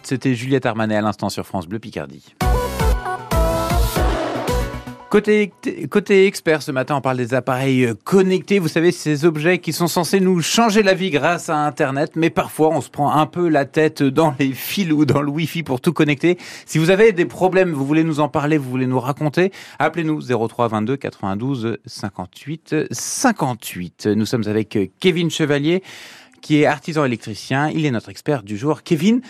C'était 0.03 0.35
Juliette 0.35 0.65
Armanet 0.65 0.95
à 0.95 1.01
l'instant 1.01 1.29
sur 1.29 1.45
France 1.45 1.67
Bleu 1.67 1.79
Picardie. 1.79 2.35
Côté, 5.09 5.51
expert, 6.27 6.61
ce 6.61 6.71
matin, 6.71 6.95
on 6.95 7.01
parle 7.01 7.17
des 7.17 7.33
appareils 7.33 7.91
connectés. 8.05 8.59
Vous 8.59 8.67
savez, 8.67 8.91
ces 8.91 9.25
objets 9.25 9.57
qui 9.57 9.73
sont 9.73 9.87
censés 9.87 10.19
nous 10.19 10.41
changer 10.41 10.83
la 10.83 10.93
vie 10.93 11.09
grâce 11.09 11.49
à 11.49 11.57
Internet, 11.57 12.11
mais 12.15 12.29
parfois 12.29 12.69
on 12.69 12.79
se 12.79 12.89
prend 12.89 13.11
un 13.11 13.25
peu 13.25 13.49
la 13.49 13.65
tête 13.65 14.03
dans 14.03 14.33
les 14.39 14.53
fils 14.53 14.91
ou 14.91 15.03
dans 15.05 15.21
le 15.21 15.29
Wi-Fi 15.29 15.63
pour 15.63 15.81
tout 15.81 15.93
connecter. 15.93 16.37
Si 16.65 16.77
vous 16.77 16.91
avez 16.91 17.11
des 17.11 17.25
problèmes, 17.25 17.73
vous 17.73 17.85
voulez 17.85 18.05
nous 18.05 18.19
en 18.21 18.29
parler, 18.29 18.57
vous 18.57 18.69
voulez 18.69 18.87
nous 18.87 18.99
raconter, 18.99 19.51
appelez-nous 19.79 20.21
03 20.21 20.69
22 20.69 20.95
92 20.95 21.77
58 21.85 22.75
58. 22.91 24.07
Nous 24.15 24.25
sommes 24.25 24.47
avec 24.47 24.77
Kevin 24.99 25.29
Chevalier, 25.29 25.83
qui 26.41 26.61
est 26.61 26.65
artisan 26.67 27.03
électricien. 27.03 27.69
Il 27.69 27.85
est 27.85 27.91
notre 27.91 28.09
expert 28.09 28.43
du 28.43 28.57
jour. 28.57 28.83
Kevin, 28.83 29.21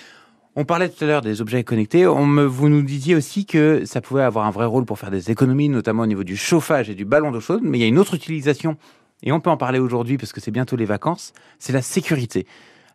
on 0.56 0.66
parlait 0.66 0.90
tout 0.90 1.04
à 1.04 1.08
l'heure 1.08 1.22
des 1.22 1.42
objets 1.42 1.64
connectés. 1.64 2.06
On 2.08 2.26
me, 2.26 2.44
vous 2.44 2.68
nous 2.68 2.82
disiez 2.82 3.16
aussi 3.16 3.46
que 3.46 3.84
ça 3.86 4.02
pouvait 4.02 4.24
avoir 4.24 4.46
un 4.46 4.52
vrai 4.52 4.66
rôle 4.66 4.86
pour 4.86 5.00
faire 5.00 5.12
des 5.12 5.32
économies, 5.32 5.70
notamment 5.70 6.04
au 6.04 6.08
niveau 6.08 6.24
du 6.24 6.36
chauffage 6.36 6.90
et 6.90 6.96
du 6.96 7.06
ballon 7.06 7.32
d'eau 7.32 7.40
chaude. 7.40 7.62
Mais 7.64 7.78
il 7.78 7.82
y 7.82 7.86
a 7.86 7.88
une 7.88 8.00
autre 8.00 8.16
utilisation, 8.16 8.78
et 9.24 9.32
on 9.32 9.40
peut 9.40 9.50
en 9.50 9.58
parler 9.58 9.80
aujourd'hui 9.80 10.18
parce 10.18 10.34
que 10.34 10.42
c'est 10.42 10.52
bientôt 10.52 10.76
les 10.76 10.86
vacances, 10.86 11.34
c'est 11.60 11.74
la 11.74 11.82
sécurité. 11.82 12.46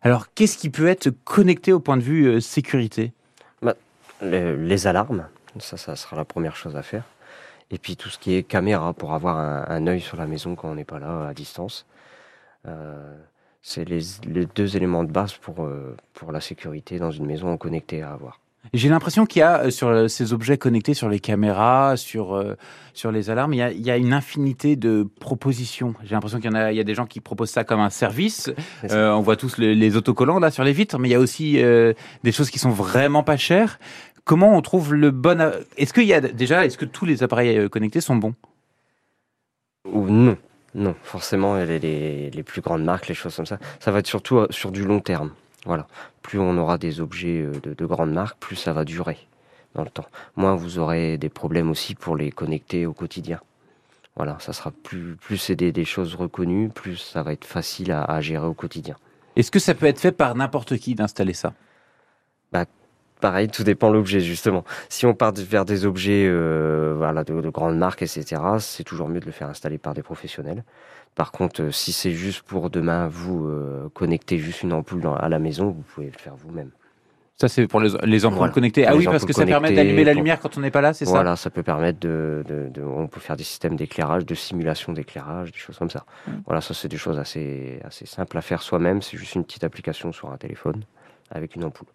Alors, 0.03 0.31
qu'est-ce 0.33 0.57
qui 0.57 0.69
peut 0.69 0.87
être 0.87 1.09
connecté 1.09 1.73
au 1.73 1.79
point 1.79 1.97
de 1.97 2.03
vue 2.03 2.27
euh, 2.27 2.39
sécurité? 2.39 3.11
Bah, 3.61 3.75
les, 4.21 4.87
alarmes, 4.87 5.27
ça, 5.59 5.77
ça 5.77 5.95
sera 5.95 6.15
la 6.15 6.25
première 6.25 6.55
chose 6.55 6.75
à 6.75 6.83
faire. 6.83 7.03
Et 7.71 7.79
puis 7.79 7.97
tout 7.97 8.09
ce 8.09 8.19
qui 8.19 8.35
est 8.35 8.43
caméra 8.43 8.93
pour 8.93 9.13
avoir 9.13 9.37
un, 9.37 9.65
un 9.67 9.87
œil 9.87 9.99
sur 9.99 10.15
la 10.15 10.27
maison 10.27 10.55
quand 10.55 10.69
on 10.69 10.75
n'est 10.75 10.85
pas 10.85 10.99
là 10.99 11.27
à 11.27 11.33
distance. 11.33 11.85
Euh, 12.67 13.15
c'est 13.67 13.83
les, 13.83 13.99
les, 14.25 14.45
deux 14.45 14.77
éléments 14.77 15.03
de 15.03 15.11
base 15.11 15.33
pour, 15.33 15.65
euh, 15.65 15.93
pour 16.13 16.31
la 16.31 16.39
sécurité 16.39 16.99
dans 16.99 17.11
une 17.11 17.25
maison 17.25 17.57
connectée 17.57 18.01
à 18.01 18.13
avoir. 18.13 18.39
J'ai 18.73 18.87
l'impression 18.87 19.25
qu'il 19.25 19.41
y 19.41 19.43
a 19.43 19.65
euh, 19.65 19.71
sur 19.71 20.09
ces 20.09 20.31
objets 20.31 20.57
connectés, 20.57 20.93
sur 20.93 21.09
les 21.09 21.19
caméras, 21.19 21.97
sur, 21.97 22.33
euh, 22.33 22.55
sur 22.93 23.11
les 23.11 23.29
alarmes, 23.29 23.53
il 23.53 23.57
y, 23.57 23.61
a, 23.61 23.71
il 23.71 23.85
y, 23.85 23.91
a, 23.91 23.97
une 23.97 24.13
infinité 24.13 24.77
de 24.77 25.05
propositions. 25.19 25.95
J'ai 26.05 26.15
l'impression 26.15 26.39
qu'il 26.39 26.49
y, 26.49 26.53
en 26.53 26.55
a, 26.55 26.71
il 26.71 26.77
y 26.77 26.79
a 26.79 26.85
des 26.85 26.95
gens 26.95 27.05
qui 27.05 27.19
proposent 27.19 27.49
ça 27.49 27.65
comme 27.65 27.81
un 27.81 27.89
service. 27.89 28.49
Euh, 28.89 29.11
on 29.11 29.19
voit 29.19 29.35
tous 29.35 29.57
les, 29.57 29.75
les, 29.75 29.97
autocollants 29.97 30.39
là 30.39 30.49
sur 30.49 30.63
les 30.63 30.71
vitres, 30.71 30.97
mais 30.97 31.09
il 31.09 31.11
y 31.11 31.15
a 31.15 31.19
aussi 31.19 31.61
euh, 31.61 31.91
des 32.23 32.31
choses 32.31 32.49
qui 32.49 32.59
sont 32.59 32.69
vraiment 32.69 33.23
pas 33.23 33.35
chères. 33.35 33.79
Comment 34.23 34.55
on 34.55 34.61
trouve 34.61 34.93
le 34.93 35.11
bon 35.11 35.41
Est-ce 35.75 35.93
qu'il 35.93 36.05
y 36.05 36.13
a 36.13 36.21
déjà, 36.21 36.65
est-ce 36.65 36.77
que 36.77 36.85
tous 36.85 37.05
les 37.05 37.21
appareils 37.21 37.69
connectés 37.69 37.99
sont 37.99 38.15
bons? 38.15 38.33
Ou 39.91 40.07
non 40.09 40.37
non, 40.77 40.95
forcément, 41.01 41.55
les, 41.55 41.79
les, 41.79 42.29
les, 42.29 42.43
plus 42.43 42.61
grandes 42.61 42.83
marques, 42.83 43.07
les 43.07 43.15
choses 43.15 43.35
comme 43.35 43.47
ça, 43.47 43.57
ça 43.79 43.91
va 43.91 43.97
être 43.97 44.07
surtout 44.07 44.37
euh, 44.37 44.47
sur 44.51 44.71
du 44.71 44.85
long 44.85 44.99
terme. 44.99 45.31
Voilà. 45.65 45.87
Plus 46.21 46.37
on 46.39 46.55
aura 46.59 46.77
des 46.77 47.01
objets 47.01 47.41
euh, 47.41 47.59
de, 47.63 47.73
de 47.73 47.85
grandes 47.87 48.13
marques, 48.13 48.37
plus 48.39 48.55
ça 48.55 48.73
va 48.73 48.85
durer 48.85 49.17
dans 49.73 49.83
le 49.83 49.89
temps. 49.89 50.05
Moins 50.35 50.55
vous 50.55 50.77
aurez 50.77 51.17
des 51.17 51.29
problèmes 51.29 51.71
aussi 51.71 51.95
pour 51.95 52.15
les 52.15 52.31
connecter 52.31 52.85
au 52.85 52.93
quotidien. 52.93 53.41
Voilà, 54.15 54.37
ça 54.39 54.53
sera 54.53 54.71
plus, 54.71 55.15
plus 55.15 55.37
c'est 55.37 55.55
des, 55.55 55.71
des, 55.71 55.85
choses 55.85 56.13
reconnues, 56.13 56.69
plus 56.69 56.97
ça 56.97 57.23
va 57.23 57.33
être 57.33 57.45
facile 57.45 57.91
à, 57.91 58.03
à 58.03 58.21
gérer 58.21 58.45
au 58.45 58.53
quotidien. 58.53 58.95
Est-ce 59.35 59.49
que 59.49 59.59
ça 59.59 59.73
peut 59.73 59.87
être 59.87 59.99
fait 59.99 60.11
par 60.11 60.35
n'importe 60.35 60.77
qui 60.77 60.93
d'installer 60.93 61.33
ça? 61.33 61.53
Bah, 62.51 62.65
pareil, 63.19 63.47
tout 63.47 63.63
dépend 63.63 63.89
de 63.89 63.93
l'objet 63.93 64.19
justement. 64.19 64.63
Si 64.89 65.05
on 65.05 65.13
part 65.13 65.33
vers 65.33 65.65
des 65.65 65.85
objets 65.85 66.25
euh, 66.27 66.95
voilà, 66.97 67.23
de, 67.23 67.41
de, 67.41 67.49
grandes 67.49 67.77
marques, 67.77 68.01
etc., 68.01 68.41
c'est 68.59 68.83
toujours 68.83 69.09
mieux 69.09 69.19
de 69.19 69.25
le 69.25 69.31
faire 69.31 69.49
installer 69.49 69.77
par 69.77 69.93
des 69.93 70.03
professionnels. 70.03 70.63
Par 71.15 71.31
contre, 71.31 71.63
euh, 71.63 71.71
si 71.71 71.91
c'est 71.91 72.11
juste 72.11 72.43
pour 72.43 72.69
demain 72.69 73.07
vous 73.07 73.47
euh, 73.47 73.89
connecter 73.93 74.37
juste 74.37 74.63
une 74.63 74.73
ampoule 74.73 75.01
dans, 75.01 75.15
à 75.15 75.29
la 75.29 75.39
maison, 75.39 75.65
vous 75.67 75.83
pouvez 75.93 76.07
le 76.07 76.17
faire 76.17 76.35
vous-même. 76.35 76.71
Ça, 77.39 77.47
c'est 77.47 77.67
pour 77.67 77.79
les, 77.79 77.91
les 78.03 78.25
ampoules 78.25 78.37
voilà. 78.39 78.53
connectées. 78.53 78.87
Ah 78.87 78.93
les 78.93 78.97
oui, 78.97 79.05
parce 79.05 79.23
que 79.23 79.33
ça 79.33 79.45
permet 79.45 79.71
d'allumer 79.71 80.03
la 80.03 80.15
lumière 80.15 80.39
quand 80.39 80.57
on 80.57 80.61
n'est 80.61 80.71
pas 80.71 80.81
là, 80.81 80.93
c'est 80.93 81.05
ça? 81.05 81.11
Voilà, 81.11 81.35
ça 81.35 81.51
peut 81.51 81.61
permettre 81.61 81.99
de, 81.99 82.43
de, 82.47 82.67
de, 82.69 82.81
On 82.81 83.07
peut 83.07 83.19
faire 83.19 83.35
des 83.35 83.43
systèmes 83.43 83.75
d'éclairage, 83.75 84.25
de 84.25 84.33
simulation 84.33 84.91
d'éclairage, 84.91 85.51
des 85.51 85.57
choses 85.59 85.77
comme 85.77 85.91
ça. 85.91 86.05
Mmh. 86.25 86.31
Voilà, 86.47 86.61
ça, 86.61 86.73
c'est 86.73 86.87
des 86.87 86.97
choses 86.97 87.19
assez, 87.19 87.79
assez 87.83 88.07
simples 88.07 88.39
à 88.39 88.41
faire 88.41 88.63
soi-même. 88.63 89.03
C'est 89.03 89.17
juste 89.17 89.35
une 89.35 89.43
petite 89.43 89.63
application 89.63 90.11
sur 90.11 90.31
un 90.31 90.37
téléphone 90.37 90.81
avec 91.29 91.55
une 91.55 91.63
ampoule. 91.63 91.87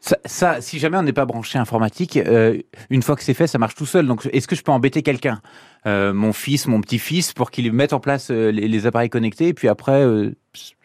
Ça, 0.00 0.16
ça, 0.24 0.60
si 0.60 0.78
jamais 0.78 0.96
on 0.96 1.02
n'est 1.02 1.12
pas 1.12 1.24
branché 1.24 1.58
informatique, 1.58 2.16
euh, 2.16 2.60
une 2.90 3.02
fois 3.02 3.16
que 3.16 3.22
c'est 3.22 3.34
fait, 3.34 3.46
ça 3.46 3.58
marche 3.58 3.74
tout 3.74 3.86
seul. 3.86 4.06
Donc, 4.06 4.28
est-ce 4.32 4.46
que 4.46 4.54
je 4.54 4.62
peux 4.62 4.72
embêter 4.72 5.02
quelqu'un, 5.02 5.40
euh, 5.86 6.12
mon 6.12 6.32
fils, 6.32 6.66
mon 6.66 6.80
petit-fils, 6.80 7.32
pour 7.32 7.50
qu'il 7.50 7.72
mette 7.72 7.92
en 7.92 8.00
place 8.00 8.30
euh, 8.30 8.50
les, 8.50 8.68
les, 8.68 8.86
appareils 8.86 9.10
connectés, 9.10 9.48
et 9.48 9.54
puis 9.54 9.68
après, 9.68 10.06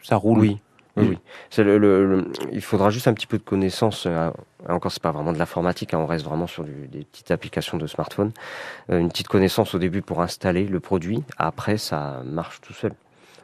ça 0.01 0.15
roule? 0.15 0.39
Oui. 0.39 0.57
Oui, 0.97 1.07
oui. 1.07 1.17
Le, 1.63 1.77
le, 1.77 2.05
le, 2.05 2.31
il 2.51 2.59
faudra 2.59 2.89
juste 2.89 3.07
un 3.07 3.13
petit 3.13 3.27
peu 3.27 3.37
de 3.37 3.43
connaissances. 3.43 4.07
Hein. 4.07 4.33
Encore, 4.67 4.91
c'est 4.91 5.01
pas 5.01 5.11
vraiment 5.11 5.31
de 5.31 5.37
l'informatique. 5.37 5.93
Hein. 5.93 5.99
On 5.99 6.05
reste 6.05 6.25
vraiment 6.25 6.47
sur 6.47 6.65
du, 6.65 6.89
des 6.89 7.05
petites 7.05 7.31
applications 7.31 7.77
de 7.77 7.87
smartphone. 7.87 8.31
Une 8.89 9.07
petite 9.07 9.29
connaissance 9.29 9.73
au 9.73 9.79
début 9.79 10.01
pour 10.01 10.21
installer 10.21 10.65
le 10.65 10.81
produit. 10.81 11.23
Après, 11.37 11.77
ça 11.77 12.21
marche 12.25 12.59
tout 12.59 12.73
seul. 12.73 12.91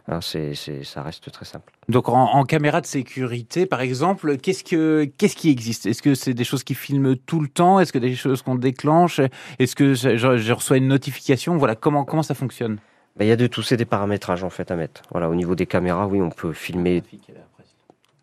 Hein, 0.10 0.22
c'est, 0.22 0.53
ça 0.84 1.01
reste 1.01 1.29
très 1.31 1.43
simple. 1.43 1.74
Donc 1.89 2.07
en, 2.07 2.34
en 2.34 2.46
caméra 2.46 2.79
de 2.79 2.86
sécurité, 2.86 3.65
par 3.65 3.81
exemple, 3.81 4.38
qu'est-ce, 4.38 4.63
que, 4.63 5.03
qu'est-ce 5.17 5.36
qui 5.36 5.50
existe? 5.50 5.86
Est-ce 5.86 6.01
que 6.01 6.15
c'est 6.15 6.34
des 6.34 6.46
choses 6.46 6.63
qui 6.63 6.75
filment 6.75 7.17
tout 7.17 7.41
le 7.41 7.50
temps? 7.50 7.79
Est-ce 7.79 7.91
que 7.91 8.00
des 8.00 8.15
choses 8.15 8.41
qu'on 8.41 8.55
déclenche? 8.55 9.19
Est-ce 9.60 9.75
que 9.75 9.93
je, 9.93 10.15
je, 10.15 10.53
reçois 10.53 10.77
une 10.77 10.88
notification? 10.88 11.57
Voilà, 11.57 11.75
comment, 11.75 12.05
comment 12.05 12.24
ça 12.24 12.36
fonctionne? 12.36 12.77
Ben, 13.17 13.25
Il 13.25 13.27
y 13.27 13.31
a 13.31 13.36
de 13.36 13.48
tout, 13.48 13.62
c'est 13.63 13.75
des 13.75 13.86
paramétrages 13.86 14.46
en 14.46 14.50
fait 14.50 14.72
à 14.72 14.77
mettre. 14.77 15.01
Voilà, 15.12 15.29
au 15.29 15.36
niveau 15.36 15.55
des 15.55 15.65
caméras, 15.65 16.07
oui, 16.07 16.22
on 16.22 16.29
peut 16.29 16.53
filmer, 16.53 17.03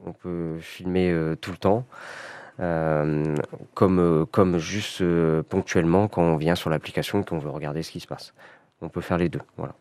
on 0.07 0.13
peut 0.13 0.57
filmer 0.61 1.11
euh, 1.11 1.35
tout 1.37 1.51
le 1.51 1.59
temps. 1.59 1.85
Euh, 2.61 3.35
comme, 3.75 3.99
euh, 3.99 4.25
comme 4.27 4.59
juste 4.59 5.03
ponctuellement 5.51 6.07
quand 6.07 6.23
on 6.23 6.37
vient 6.37 6.55
sur 6.55 6.71
l'application 6.71 7.21
et 7.21 7.25
qu'on 7.25 7.39
veut 7.39 7.51
regarder 7.51 7.83
ce 7.83 7.91
qui 7.91 8.01
se 8.01 8.07
passe. 8.07 8.33
On 8.81 8.89
peut 8.89 9.01
faire 9.01 9.19
les 9.19 9.29
deux. 9.29 9.41
Voilà. 9.57 9.75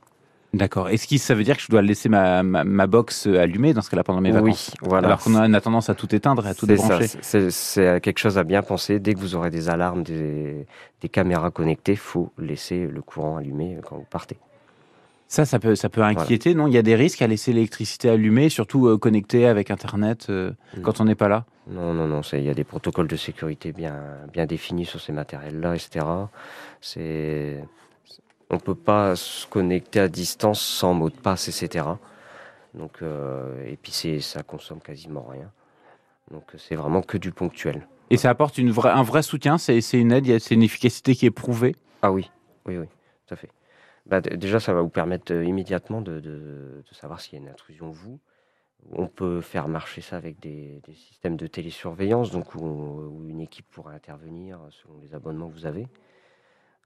D'accord. 0.53 0.89
Est-ce 0.89 1.07
que 1.07 1.17
ça 1.17 1.33
veut 1.33 1.43
dire 1.43 1.57
que 1.57 1.63
je 1.63 1.69
dois 1.69 1.81
laisser 1.81 2.09
ma, 2.09 2.43
ma, 2.43 2.63
ma 2.63 2.85
box 2.85 3.25
allumée 3.25 3.73
dans 3.73 3.81
ce 3.81 3.89
cas-là 3.89 4.03
pendant 4.03 4.21
mes 4.21 4.31
vacances? 4.31 4.71
Oui, 4.81 4.87
voilà. 4.87 5.07
Alors 5.07 5.19
qu'on 5.19 5.35
a 5.35 5.61
tendance 5.61 5.89
à 5.89 5.95
tout 5.95 6.13
éteindre 6.13 6.45
et 6.45 6.49
à 6.49 6.53
tout 6.53 6.67
débrancher. 6.67 7.07
C'est 7.21 8.01
quelque 8.01 8.19
chose 8.19 8.37
à 8.37 8.43
bien 8.43 8.61
penser. 8.61 8.99
Dès 8.99 9.15
que 9.15 9.19
vous 9.19 9.35
aurez 9.35 9.49
des 9.49 9.69
alarmes, 9.69 10.03
des, 10.03 10.67
des 11.01 11.09
caméras 11.09 11.49
connectées, 11.49 11.95
faut 11.95 12.31
laisser 12.37 12.85
le 12.85 13.01
courant 13.01 13.37
allumé 13.37 13.77
quand 13.83 13.95
vous 13.95 14.05
partez. 14.09 14.37
Ça, 15.27 15.45
ça 15.45 15.57
peut, 15.57 15.73
ça 15.73 15.89
peut 15.89 16.03
inquiéter, 16.03 16.51
voilà. 16.51 16.65
non? 16.65 16.67
Il 16.67 16.75
y 16.75 16.77
a 16.77 16.83
des 16.83 16.93
risques 16.93 17.23
à 17.23 17.27
laisser 17.27 17.53
l'électricité 17.53 18.07
allumée, 18.07 18.49
surtout 18.49 18.87
euh, 18.87 18.99
connectée 18.99 19.47
avec 19.47 19.71
Internet 19.71 20.27
euh, 20.29 20.51
mmh. 20.77 20.81
quand 20.81 21.01
on 21.01 21.05
n'est 21.05 21.15
pas 21.15 21.27
là? 21.27 21.45
Non, 21.67 21.91
non, 21.91 22.07
non. 22.07 22.21
Il 22.33 22.43
y 22.43 22.49
a 22.49 22.53
des 22.53 22.63
protocoles 22.63 23.07
de 23.07 23.15
sécurité 23.15 23.71
bien, 23.71 23.95
bien 24.31 24.45
définis 24.45 24.85
sur 24.85 25.01
ces 25.01 25.11
matériels-là, 25.11 25.73
etc. 25.73 26.05
C'est 26.81 27.63
on 28.49 28.59
peut 28.59 28.75
pas 28.75 29.15
se 29.15 29.47
connecter 29.47 29.99
à 29.99 30.07
distance 30.07 30.61
sans 30.61 30.93
mot 30.93 31.09
de 31.09 31.15
passe, 31.15 31.47
etc. 31.47 31.85
Donc, 32.73 33.01
euh, 33.01 33.65
et 33.65 33.77
puis 33.77 34.21
ça 34.21 34.43
consomme 34.43 34.81
quasiment 34.81 35.23
rien. 35.23 35.51
Donc 36.31 36.53
c'est 36.57 36.75
vraiment 36.75 37.01
que 37.01 37.17
du 37.17 37.31
ponctuel. 37.31 37.87
Et 38.09 38.17
ça 38.17 38.29
apporte 38.29 38.57
une 38.57 38.71
vraie, 38.71 38.91
un 38.91 39.03
vrai 39.03 39.23
soutien, 39.23 39.57
c'est, 39.57 39.79
une 39.93 40.11
aide, 40.11 40.39
c'est 40.39 40.55
une 40.55 40.63
efficacité 40.63 41.15
qui 41.15 41.25
est 41.25 41.31
prouvée? 41.31 41.75
Ah 42.01 42.11
oui, 42.11 42.29
oui, 42.65 42.77
oui, 42.77 42.87
tout 43.27 43.33
à 43.33 43.37
fait. 43.37 43.49
Bah, 44.05 44.19
déjà, 44.21 44.59
ça 44.59 44.73
va 44.73 44.81
vous 44.81 44.89
permettre 44.89 45.33
euh, 45.33 45.45
immédiatement 45.45 46.01
de, 46.01 46.19
de, 46.19 46.83
de, 46.87 46.93
savoir 46.93 47.21
s'il 47.21 47.33
y 47.33 47.41
a 47.41 47.45
une 47.45 47.49
intrusion 47.49 47.89
vous. 47.89 48.19
On 48.91 49.07
peut 49.07 49.39
faire 49.39 49.69
marcher 49.69 50.01
ça 50.01 50.17
avec 50.17 50.41
des, 50.41 50.81
des 50.85 50.93
systèmes 50.93 51.37
de 51.37 51.47
télésurveillance, 51.47 52.31
donc 52.31 52.53
où, 52.55 52.59
où, 52.59 53.29
une 53.29 53.39
équipe 53.39 53.65
pourra 53.71 53.93
intervenir 53.93 54.59
selon 54.71 54.99
les 55.01 55.15
abonnements 55.15 55.47
que 55.47 55.53
vous 55.53 55.65
avez. 55.65 55.87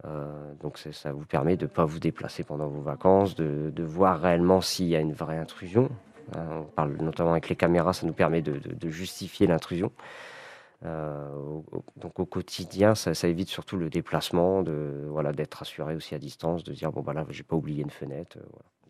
Euh, 0.05 0.53
donc 0.61 0.77
ça 0.77 1.11
vous 1.11 1.25
permet 1.25 1.57
de 1.57 1.65
ne 1.65 1.69
pas 1.69 1.85
vous 1.85 1.99
déplacer 1.99 2.43
pendant 2.43 2.67
vos 2.67 2.81
vacances, 2.81 3.35
de, 3.35 3.83
voir 3.83 4.21
réellement 4.21 4.61
s'il 4.61 4.87
y 4.87 4.95
a 4.95 4.99
une 4.99 5.13
vraie 5.13 5.37
intrusion. 5.37 5.89
Hein, 6.35 6.47
on 6.61 6.63
parle 6.63 6.97
notamment 6.97 7.31
avec 7.31 7.49
les 7.49 7.55
caméras, 7.55 7.93
ça 7.93 8.05
nous 8.05 8.13
permet 8.13 8.41
de, 8.41 8.89
justifier 8.89 9.47
l'intrusion. 9.47 9.91
Euh, 10.85 11.61
donc 11.95 12.19
au 12.19 12.25
quotidien, 12.25 12.93
ça, 12.93 13.27
évite 13.27 13.49
surtout 13.49 13.77
le 13.77 13.89
déplacement, 13.89 14.61
d'être 14.61 15.61
assuré 15.61 15.95
aussi 15.95 16.13
à 16.13 16.19
distance, 16.19 16.63
de 16.63 16.73
dire 16.73 16.91
bon 16.91 17.01
bah 17.01 17.13
là 17.13 17.25
j'ai 17.29 17.43
pas 17.43 17.55
oublié 17.55 17.81
une 17.81 17.89
fenêtre. 17.89 18.37
Euh. 18.37 18.45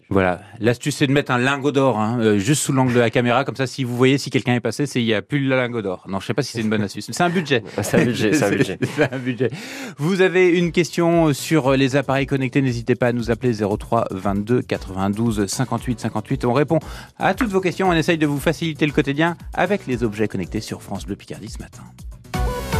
Voilà, 0.10 0.40
l'astuce 0.60 0.96
c'est 0.96 1.08
de 1.08 1.12
mettre 1.12 1.32
un 1.32 1.38
lingot 1.38 1.74
d'or 1.74 2.00
hein, 2.00 2.18
euh, 2.22 2.38
juste 2.38 2.64
sous 2.64 2.72
l'angle 2.72 2.94
de 2.94 3.00
la 3.00 3.10
caméra, 3.10 3.44
comme 3.44 3.58
ça 3.58 3.68
si 3.68 3.84
vous 3.84 3.96
voyez 3.98 4.18
si 4.18 4.30
quelqu'un 4.30 4.56
est 4.56 4.62
passé, 4.62 4.86
c'est 4.86 5.02
il 5.02 5.06
y 5.06 5.14
a 5.14 5.22
plus 5.22 5.40
le 5.40 5.56
lingot 5.56 5.82
d'or. 5.82 6.06
Non, 6.08 6.22
je 6.22 6.28
sais 6.28 6.34
pas 6.34 6.44
si 6.44 6.54
c'est 6.54 6.62
une 6.62 6.70
bonne 6.70 6.82
astuce. 6.82 7.10
C'est 7.12 7.24
un 7.24 7.30
budget. 7.30 7.62
c'est 7.82 8.02
un 8.02 8.06
budget. 8.06 8.34
C'est 8.34 8.46
un 8.46 8.50
budget. 8.56 8.80
un 9.12 9.18
budget. 9.18 9.50
Vous 9.98 10.22
avez 10.22 10.48
une 10.48 10.72
question 10.72 11.34
sur 11.34 11.72
les 11.72 11.98
appareils 11.98 12.26
connectés, 12.26 12.62
n'hésitez 12.62 12.96
pas 12.96 13.08
à 13.08 13.12
nous 13.12 13.32
appeler 13.32 13.54
03 13.54 14.08
22 14.12 14.62
92 14.62 15.46
58 15.48 16.00
58. 16.00 16.46
On 16.46 16.54
répond 16.54 16.80
à 17.18 17.34
toutes 17.34 17.50
vos 17.50 17.62
questions. 17.62 17.90
On 17.90 17.94
essaye 17.94 18.18
de 18.18 18.28
vous 18.28 18.40
faciliter 18.40 18.86
le 18.86 18.94
quotidien 18.94 19.36
avec 19.54 19.88
les 19.88 20.04
objets 20.04 20.30
connectés 20.30 20.62
sur 20.62 20.82
France 20.82 21.06
Bleu 21.06 21.18
Picardie 21.18 21.50
ce 21.50 21.60
matin. 21.60 21.84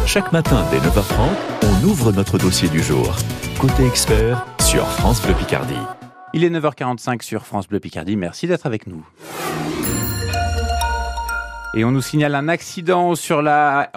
Chaque 0.06 0.32
matin 0.32 0.64
dès 0.70 0.78
9h30, 0.78 1.28
on 1.64 1.84
ouvre 1.86 2.12
notre 2.12 2.38
dossier 2.38 2.70
du 2.70 2.82
jour. 2.82 3.14
Côté 3.58 3.86
expert 3.86 4.46
sur 4.60 4.86
France 4.86 5.20
Bleu 5.20 5.34
Picardie. 5.34 5.74
Il 6.34 6.44
est 6.44 6.50
9h45 6.50 7.22
sur 7.22 7.46
France 7.46 7.68
Bleu 7.68 7.80
Picardie. 7.80 8.16
Merci 8.16 8.46
d'être 8.46 8.66
avec 8.66 8.86
nous. 8.86 9.06
Et 11.74 11.84
on 11.84 11.90
nous 11.90 12.00
signale 12.00 12.34
un 12.34 12.48
accident 12.48 13.14
sur 13.14 13.42
la, 13.42 13.90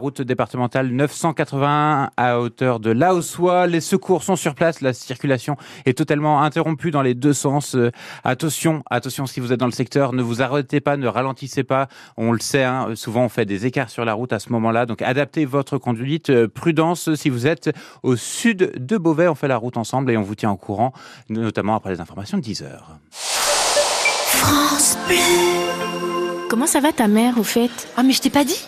route 0.00 0.22
départementale 0.22 0.88
981 0.88 2.10
à 2.16 2.40
hauteur 2.40 2.80
de 2.80 2.90
Laossois. 2.90 3.68
Les 3.68 3.80
secours 3.80 4.24
sont 4.24 4.34
sur 4.34 4.56
place. 4.56 4.80
La 4.80 4.92
circulation 4.92 5.56
est 5.84 5.96
totalement 5.96 6.42
interrompue 6.42 6.90
dans 6.90 7.02
les 7.02 7.14
deux 7.14 7.32
sens. 7.32 7.76
Euh, 7.76 7.92
attention, 8.24 8.82
attention 8.90 9.26
si 9.26 9.38
vous 9.38 9.52
êtes 9.52 9.60
dans 9.60 9.66
le 9.66 9.72
secteur, 9.72 10.12
ne 10.14 10.22
vous 10.22 10.42
arrêtez 10.42 10.80
pas, 10.80 10.96
ne 10.96 11.06
ralentissez 11.06 11.62
pas. 11.62 11.86
On 12.16 12.32
le 12.32 12.40
sait, 12.40 12.64
hein, 12.64 12.88
souvent 12.96 13.24
on 13.24 13.28
fait 13.28 13.44
des 13.44 13.66
écarts 13.66 13.90
sur 13.90 14.04
la 14.04 14.12
route 14.12 14.32
à 14.32 14.40
ce 14.40 14.50
moment-là. 14.50 14.84
Donc 14.84 15.00
adaptez 15.00 15.44
votre 15.44 15.78
conduite. 15.78 16.30
Euh, 16.30 16.48
prudence 16.48 17.14
si 17.14 17.30
vous 17.30 17.46
êtes 17.46 17.70
au 18.02 18.16
sud 18.16 18.72
de 18.84 18.98
Beauvais. 18.98 19.28
On 19.28 19.36
fait 19.36 19.48
la 19.48 19.58
route 19.58 19.76
ensemble 19.76 20.10
et 20.10 20.16
on 20.16 20.22
vous 20.22 20.34
tient 20.34 20.50
au 20.50 20.56
courant, 20.56 20.92
notamment 21.28 21.76
après 21.76 21.90
les 21.90 22.00
informations 22.00 22.38
de 22.38 22.42
10 22.42 22.62
heures. 22.62 22.98
France 23.12 24.98
Bleu. 25.06 26.25
Comment 26.48 26.66
ça 26.66 26.80
va 26.80 26.92
ta 26.92 27.08
mère 27.08 27.38
au 27.38 27.42
fait? 27.42 27.70
Ah 27.96 28.02
mais 28.04 28.12
je 28.12 28.20
t'ai 28.20 28.30
pas 28.30 28.44
dit 28.44 28.60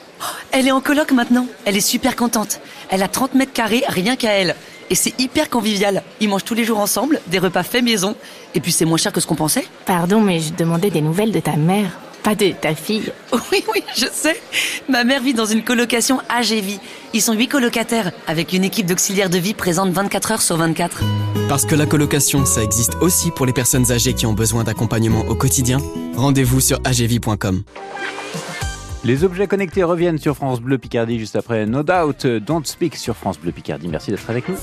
Elle 0.50 0.66
est 0.66 0.72
en 0.72 0.80
coloc 0.80 1.12
maintenant. 1.12 1.46
Elle 1.64 1.76
est 1.76 1.80
super 1.80 2.16
contente. 2.16 2.60
Elle 2.90 3.02
a 3.04 3.08
30 3.08 3.34
mètres 3.34 3.52
carrés 3.52 3.84
rien 3.88 4.16
qu'à 4.16 4.32
elle. 4.32 4.56
Et 4.90 4.94
c'est 4.96 5.18
hyper 5.20 5.48
convivial. 5.48 6.02
Ils 6.20 6.28
mangent 6.28 6.44
tous 6.44 6.54
les 6.54 6.64
jours 6.64 6.80
ensemble, 6.80 7.20
des 7.28 7.38
repas 7.38 7.62
faits 7.62 7.84
maison. 7.84 8.16
Et 8.54 8.60
puis 8.60 8.72
c'est 8.72 8.84
moins 8.84 8.96
cher 8.96 9.12
que 9.12 9.20
ce 9.20 9.26
qu'on 9.26 9.36
pensait. 9.36 9.66
Pardon, 9.84 10.20
mais 10.20 10.40
je 10.40 10.52
demandais 10.54 10.90
des 10.90 11.02
nouvelles 11.02 11.30
de 11.30 11.40
ta 11.40 11.56
mère, 11.56 11.90
pas 12.22 12.34
de 12.34 12.52
ta 12.52 12.74
fille. 12.74 13.12
Oui, 13.52 13.64
oui, 13.72 13.82
je 13.96 14.06
sais. 14.12 14.40
Ma 14.88 15.04
mère 15.04 15.22
vit 15.22 15.34
dans 15.34 15.46
une 15.46 15.62
colocation 15.62 16.20
AGV. 16.28 16.78
Ils 17.14 17.22
sont 17.22 17.32
huit 17.32 17.48
colocataires, 17.48 18.12
avec 18.26 18.52
une 18.52 18.64
équipe 18.64 18.86
d'auxiliaires 18.86 19.30
de 19.30 19.38
vie 19.38 19.54
présente 19.54 19.90
24 19.90 20.32
heures 20.32 20.42
sur 20.42 20.56
24. 20.56 21.02
Parce 21.48 21.64
que 21.64 21.74
la 21.74 21.86
colocation, 21.86 22.44
ça 22.44 22.62
existe 22.62 22.96
aussi 23.00 23.30
pour 23.30 23.46
les 23.46 23.52
personnes 23.52 23.90
âgées 23.90 24.12
qui 24.12 24.26
ont 24.26 24.34
besoin 24.34 24.64
d'accompagnement 24.64 25.24
au 25.28 25.34
quotidien. 25.34 25.78
Rendez-vous 26.16 26.60
sur 26.60 26.78
agv.com. 26.84 27.62
Les 29.04 29.24
objets 29.24 29.46
connectés 29.46 29.84
reviennent 29.84 30.18
sur 30.18 30.36
France 30.36 30.60
Bleu 30.60 30.76
Picardie 30.76 31.18
juste 31.18 31.36
après 31.36 31.64
No 31.66 31.82
Doubt, 31.82 32.26
Don't 32.26 32.64
Speak 32.64 32.96
sur 32.96 33.16
France 33.16 33.38
Bleu 33.38 33.52
Picardie. 33.52 33.88
Merci 33.88 34.10
d'être 34.10 34.28
avec 34.28 34.48
nous. 34.48 34.56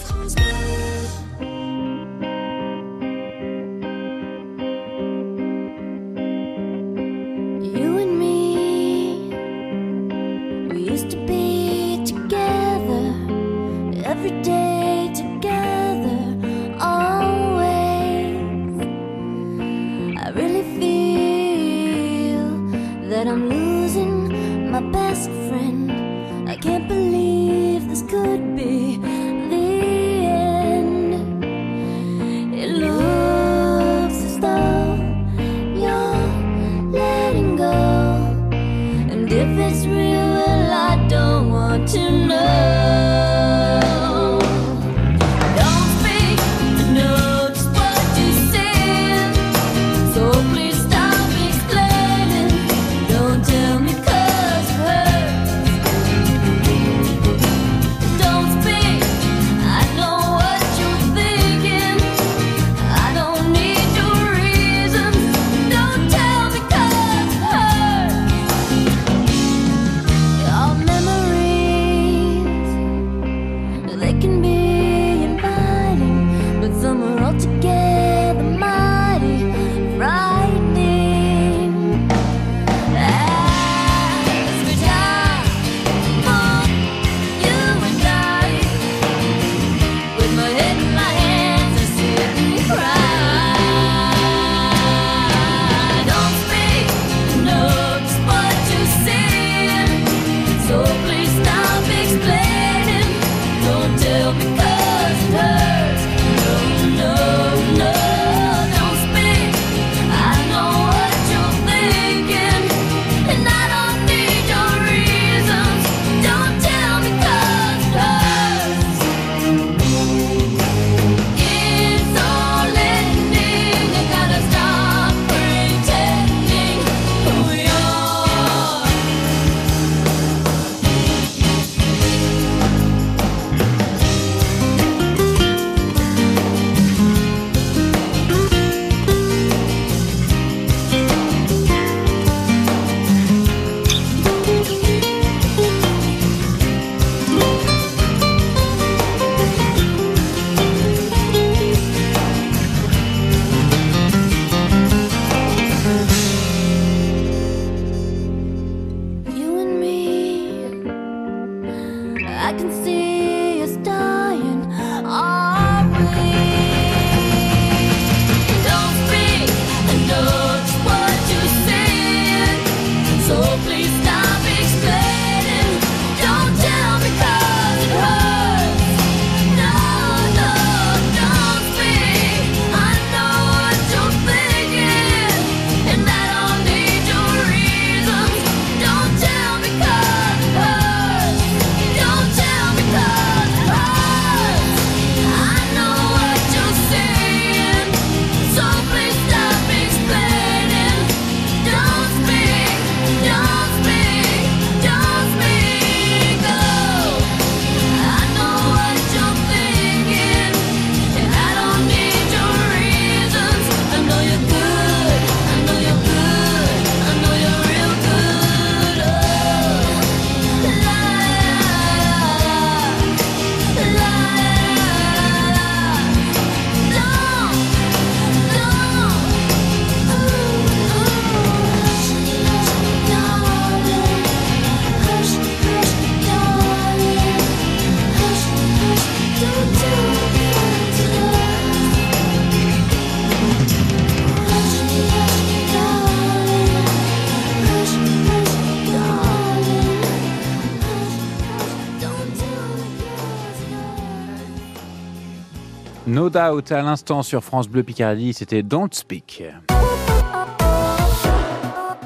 No 256.25 256.31
Doubt 256.31 256.71
à 256.71 256.81
l'instant 256.81 257.21
sur 257.21 257.43
France 257.43 257.67
Bleu 257.67 257.83
Picardie, 257.83 258.33
c'était 258.33 258.63
Don't 258.63 258.91
Speak. 258.91 259.43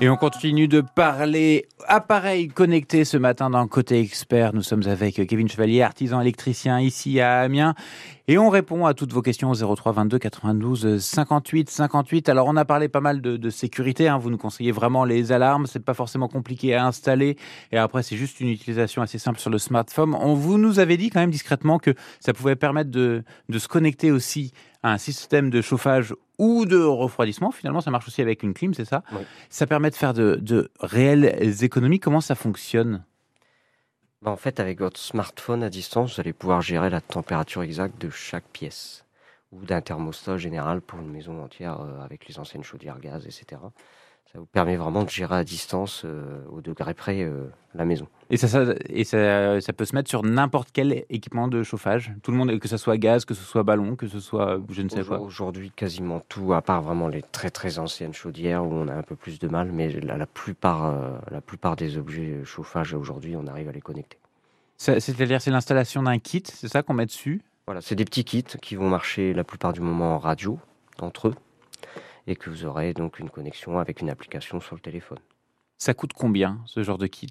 Et 0.01 0.10
on 0.10 0.17
continue 0.17 0.67
de 0.67 0.82
parler 0.82 1.67
appareils 1.88 2.49
connectés 2.49 3.05
ce 3.05 3.15
matin 3.15 3.49
dans 3.49 3.65
Côté 3.67 4.01
Expert. 4.01 4.53
Nous 4.53 4.62
sommes 4.62 4.86
avec 4.88 5.25
Kevin 5.25 5.47
Chevalier, 5.47 5.84
artisan 5.84 6.19
électricien 6.19 6.82
ici 6.82 7.21
à 7.21 7.39
Amiens. 7.39 7.75
Et 8.32 8.38
on 8.38 8.50
répond 8.50 8.86
à 8.86 8.94
toutes 8.94 9.12
vos 9.12 9.24
questions 9.24 9.50
au 9.50 9.76
03 9.76 9.92
22 9.92 10.20
92 10.20 11.00
58 11.00 11.68
58. 11.68 12.30
Alors 12.30 12.46
on 12.46 12.56
a 12.58 12.63
parlé 12.63 12.88
pas 12.88 13.02
mal 13.02 13.22
de, 13.22 13.38
de 13.38 13.50
sécurité. 13.50 14.08
Hein. 14.08 14.20
Vous 14.20 14.30
nous 14.30 14.38
conseillez 14.38 14.72
vraiment 14.72 15.04
les 15.04 15.32
alarmes. 15.32 15.65
C'est 15.65 15.84
pas 15.84 15.96
forcément 15.96 16.28
compliqué 16.28 16.76
à 16.76 16.86
installer. 16.86 17.38
Et 17.72 17.78
après 17.80 18.04
c'est 18.04 18.18
juste 18.18 18.39
une 18.39 18.50
utilisation 18.50 19.02
assez 19.02 19.18
simple 19.18 19.39
sur 19.39 19.50
le 19.50 19.58
smartphone. 19.58 20.13
On 20.13 20.36
vous 20.36 20.60
nous 20.60 20.78
avait 20.78 20.96
dit 20.96 21.10
quand 21.10 21.22
même 21.22 21.32
discrètement 21.32 21.80
que 21.80 21.96
ça 22.20 22.32
pouvait 22.32 22.56
permettre 22.56 22.92
de, 22.92 23.24
de 23.50 23.58
se 23.58 23.68
connecter 23.68 24.12
aussi 24.12 24.54
à 24.84 24.94
un 24.94 25.00
système 25.00 25.50
de 25.50 25.63
chauffage 25.63 26.13
ou 26.38 26.68
de 26.68 26.78
refroidissement. 26.78 27.50
Finalement, 27.50 27.82
ça 27.82 27.89
marche 27.89 28.08
aussi 28.08 28.22
avec 28.22 28.44
une 28.44 28.54
clim, 28.54 28.76
c'est 28.76 28.86
ça? 28.86 29.02
Oui. 29.12 29.22
Ça 29.50 29.65
permet 29.65 29.89
de 29.89 29.96
faire 29.96 30.13
de, 30.13 30.36
de 30.39 30.70
réelles 30.80 31.63
économies. 31.63 32.00
Comment 32.00 32.22
ça 32.22 32.36
fonctionne? 32.36 33.04
Bah, 34.21 34.32
en 34.32 34.38
fait, 34.38 34.60
avec 34.60 34.79
votre 34.79 34.99
smartphone 34.99 35.63
à 35.63 35.69
distance, 35.69 36.15
vous 36.15 36.21
allez 36.21 36.34
pouvoir 36.34 36.62
gérer 36.62 36.89
la 36.89 37.01
température 37.01 37.63
exacte 37.63 37.99
de 38.01 38.10
chaque 38.10 38.47
pièce 38.49 39.05
ou 39.51 39.65
d'un 39.65 39.82
thermostat 39.82 40.38
général 40.38 40.82
pour 40.82 40.99
une 40.99 41.10
maison 41.12 41.41
entière 41.43 41.82
euh, 41.82 41.99
avec 42.01 42.27
les 42.27 42.38
anciennes 42.39 42.63
chaudières 42.63 42.99
gaz, 42.99 43.25
etc. 43.25 43.62
Ça 44.32 44.38
vous 44.38 44.46
permet 44.46 44.76
vraiment 44.76 45.04
de 45.04 45.10
gérer 45.10 45.38
à 45.38 45.44
distance 45.44 46.04
euh, 46.06 46.44
au 46.52 46.62
degré 46.62 46.94
près 46.94 47.24
euh, 47.24 47.48
la 47.74 47.84
maison. 47.84 48.08
Et, 48.30 48.38
ça, 48.38 48.48
ça- 48.48 48.76
et 48.88 49.04
ça, 49.04 49.60
ça 49.60 49.74
peut 49.74 49.86
se 49.86 49.96
mettre 49.96 50.08
sur 50.08 50.22
n'importe 50.24 50.70
quel 50.72 51.04
équipement 51.10 51.48
de 51.48 51.63
chauffage. 51.63 52.13
Tout 52.22 52.30
le 52.30 52.38
monde, 52.38 52.60
que 52.60 52.68
ce 52.68 52.78
soit 52.78 52.98
gaz, 52.98 53.26
que 53.26 53.34
ce 53.34 53.42
soit 53.44 53.63
ballon, 53.63 53.96
que 53.96 54.08
ce 54.08 54.20
soit 54.20 54.60
je 54.70 54.82
ne 54.84 54.89
sais 54.89 55.04
quoi. 55.04 55.20
Aujourd'hui, 55.20 55.72
quasiment 55.76 56.22
tout, 56.30 56.54
à 56.54 56.62
part 56.62 56.84
vraiment 56.84 57.08
les 57.08 57.24
très 57.24 57.50
très 57.50 57.80
anciennes 57.80 58.13
chaudières 58.13 58.63
où 58.63 58.72
on 58.72 58.88
a 58.88 58.94
un 58.94 59.02
peu 59.02 59.15
plus 59.15 59.39
de 59.39 59.48
mal, 59.48 59.72
mais 59.72 59.89
la, 60.02 60.15
la 60.15 60.28
plupart, 60.28 60.86
euh, 60.86 61.18
la 61.32 61.42
plupart 61.42 61.76
des 61.76 61.98
objets 61.98 62.42
chauffage 62.46 62.94
aujourd'hui, 62.94 63.36
on 63.36 63.48
arrive 63.48 63.68
à 63.70 63.72
les 63.72 63.82
connecter. 63.82 64.20
Ça- 64.78 65.00
C'est-à-dire, 65.00 65.42
c'est 65.42 65.50
l'installation 65.52 66.04
d'un 66.04 66.20
kit, 66.20 66.44
c'est 66.46 66.68
ça 66.68 66.84
qu'on 66.84 66.94
met 66.94 67.08
dessus? 67.08 67.42
Voilà, 67.65 67.82
c'est 67.82 67.96
des 67.96 68.06
petits 68.06 68.24
kits 68.26 68.44
qui 68.62 68.76
vont 68.76 68.89
marcher 68.89 69.34
la 69.34 69.44
plupart 69.44 69.74
du 69.74 69.82
moment 69.82 70.15
en 70.15 70.20
radio 70.20 70.60
entre 71.02 71.30
eux 71.30 71.36
et 72.27 72.36
que 72.36 72.49
vous 72.49 72.65
aurez 72.65 72.93
donc 72.93 73.19
une 73.19 73.29
connexion 73.29 73.79
avec 73.79 74.01
une 74.01 74.10
application 74.10 74.60
sur 74.60 74.75
le 74.75 74.82
téléphone. 74.82 75.19
Ça 75.77 75.93
coûte 75.93 76.13
combien, 76.13 76.60
ce 76.65 76.84
genre 76.84 76.97
de 76.97 77.08
kit? 77.08 77.29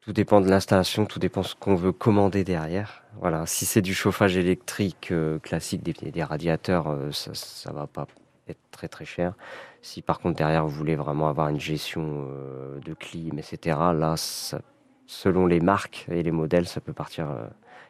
Tout 0.00 0.12
dépend 0.12 0.40
de 0.40 0.48
l'installation, 0.48 1.04
tout 1.06 1.18
dépend 1.18 1.42
de 1.42 1.46
ce 1.46 1.54
qu'on 1.54 1.74
veut 1.74 1.92
commander 1.92 2.44
derrière. 2.44 3.02
Voilà, 3.20 3.46
si 3.46 3.66
c'est 3.66 3.82
du 3.82 3.94
chauffage 3.94 4.36
électrique 4.36 5.10
euh, 5.10 5.38
classique, 5.38 5.82
des, 5.82 5.92
des 6.10 6.24
radiateurs, 6.24 6.88
euh, 6.88 7.10
ça, 7.12 7.34
ça 7.34 7.72
va 7.72 7.86
pas 7.86 8.06
être 8.48 8.60
très 8.70 8.88
très 8.88 9.04
cher. 9.04 9.34
Si 9.82 10.00
par 10.00 10.18
contre 10.20 10.36
derrière 10.36 10.64
vous 10.66 10.74
voulez 10.74 10.96
vraiment 10.96 11.28
avoir 11.28 11.48
une 11.48 11.60
gestion 11.60 12.28
euh, 12.30 12.78
de 12.80 12.94
clim, 12.94 13.38
etc., 13.38 13.92
là, 13.92 14.16
ça- 14.16 14.62
selon 15.06 15.46
les 15.46 15.60
marques 15.60 16.06
et 16.10 16.22
les 16.22 16.30
modèles, 16.32 16.66
ça 16.68 16.80
peut 16.80 16.92
partir. 16.92 17.28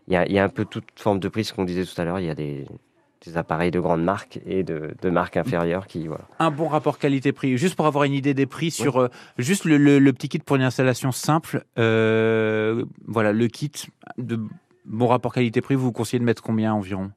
Il 0.09 0.15
y, 0.19 0.33
y 0.33 0.39
a 0.39 0.45
un 0.45 0.49
peu 0.49 0.65
toute 0.65 0.89
forme 0.99 1.21
de 1.21 1.29
prix, 1.29 1.45
ce 1.45 1.53
qu'on 1.53 1.65
disait 1.65 1.85
tout 1.85 2.01
à 2.01 2.05
l'heure. 2.05 2.19
Il 2.21 2.27
y 2.27 2.31
a 2.31 2.35
des, 2.35 2.67
des 3.27 3.37
appareils 3.37 3.71
de 3.71 3.81
grandes 3.81 4.05
marques 4.05 4.41
et 4.47 4.63
de, 4.63 4.95
de 5.03 5.11
marques 5.11 5.37
inférieures 5.37 5.87
qui, 5.87 6.07
voilà. 6.07 6.25
Un 6.39 6.51
bon 6.51 6.69
rapport 6.69 6.99
qualité-prix, 6.99 7.59
juste 7.59 7.75
pour 7.75 7.87
avoir 7.87 8.05
une 8.05 8.13
idée 8.13 8.33
des 8.35 8.47
prix 8.47 8.71
sur 8.71 8.99
euh, 9.01 9.09
juste 9.39 9.65
le, 9.65 9.77
le- 9.77 9.99
le 9.99 10.13
petit 10.13 10.29
kit 10.29 10.39
pour 10.39 10.57
une 10.57 10.63
installation 10.63 11.11
simple. 11.13 11.65
euh, 11.79 12.85
voilà, 13.07 13.33
le 13.33 13.49
kit 13.49 13.73
de 14.19 14.41
bon 14.85 15.07
rapport 15.09 15.33
qualité-prix, 15.35 15.75
vous 15.75 15.93
conseillez 15.93 16.21
de 16.21 16.25
mettre 16.25 16.43
combien 16.43 16.73
environ? 16.73 17.11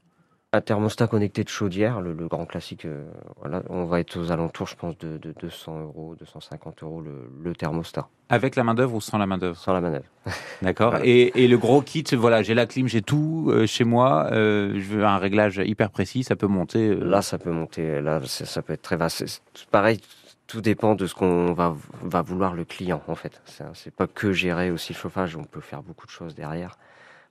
Un 0.54 0.60
thermostat 0.60 1.08
connecté 1.08 1.46
de 1.46 1.50
chaudière, 1.50 2.02
le, 2.02 2.12
le 2.12 2.28
grand 2.28 2.46
classique, 2.46 2.84
euh, 2.84 3.06
voilà, 3.40 3.64
on 3.70 3.86
va 3.86 4.02
être 4.02 4.18
aux 4.18 4.34
alentours, 4.34 4.68
je 4.68 4.76
pense, 4.76 4.98
de, 4.98 5.18
de 5.18 5.34
200 5.40 5.80
euros, 5.80 6.14
250 6.20 6.84
euros 6.84 7.00
le, 7.00 7.32
le 7.42 7.56
thermostat. 7.56 8.10
Avec 8.28 8.58
la 8.58 8.66
main-d'œuvre 8.66 8.96
ou 8.96 9.00
sans 9.00 9.18
la 9.18 9.26
main-d'œuvre? 9.28 9.56
Sans 9.58 9.72
la 9.72 9.80
manœuvre. 9.80 10.04
D'accord. 10.62 10.90
Voilà. 10.90 11.06
Et, 11.06 11.32
et 11.42 11.48
le 11.48 11.58
gros 11.58 11.82
kit, 11.82 12.04
voilà, 12.18 12.44
j'ai 12.44 12.54
la 12.54 12.66
clim, 12.66 12.86
j'ai 12.90 13.02
tout 13.02 13.46
euh, 13.48 13.66
chez 13.66 13.86
moi. 13.86 14.28
euh, 14.34 14.74
je 14.76 14.90
veux 14.90 15.06
un 15.06 15.20
réglage 15.20 15.62
hyper 15.64 15.90
précis, 15.90 16.26
ça 16.26 16.36
peut 16.36 16.48
monter. 16.48 16.96
Là, 16.96 17.22
ça 17.22 17.38
peut 17.38 17.52
monter, 17.52 18.02
là, 18.02 18.20
ça 18.26 18.62
peut 18.62 18.74
être 18.74 18.82
très 18.82 18.98
vaste. 18.98 19.42
Pareil, 19.72 20.02
tout 20.48 20.60
dépend 20.60 20.96
de 20.96 21.06
ce 21.06 21.16
qu'on 21.16 21.54
va, 21.54 21.74
va 22.04 22.22
vouloir 22.22 22.56
le 22.56 22.66
client, 22.66 23.02
en 23.08 23.16
fait. 23.16 23.42
C'est 23.46 23.64
c'est 23.74 23.96
pas 23.96 24.06
que 24.06 24.34
gérer 24.34 24.70
aussi 24.70 24.92
le 24.92 24.98
chauffage, 24.98 25.38
on 25.38 25.46
peut 25.46 25.62
faire 25.62 25.82
beaucoup 25.82 26.06
de 26.08 26.12
choses 26.12 26.36
derrière. 26.36 26.78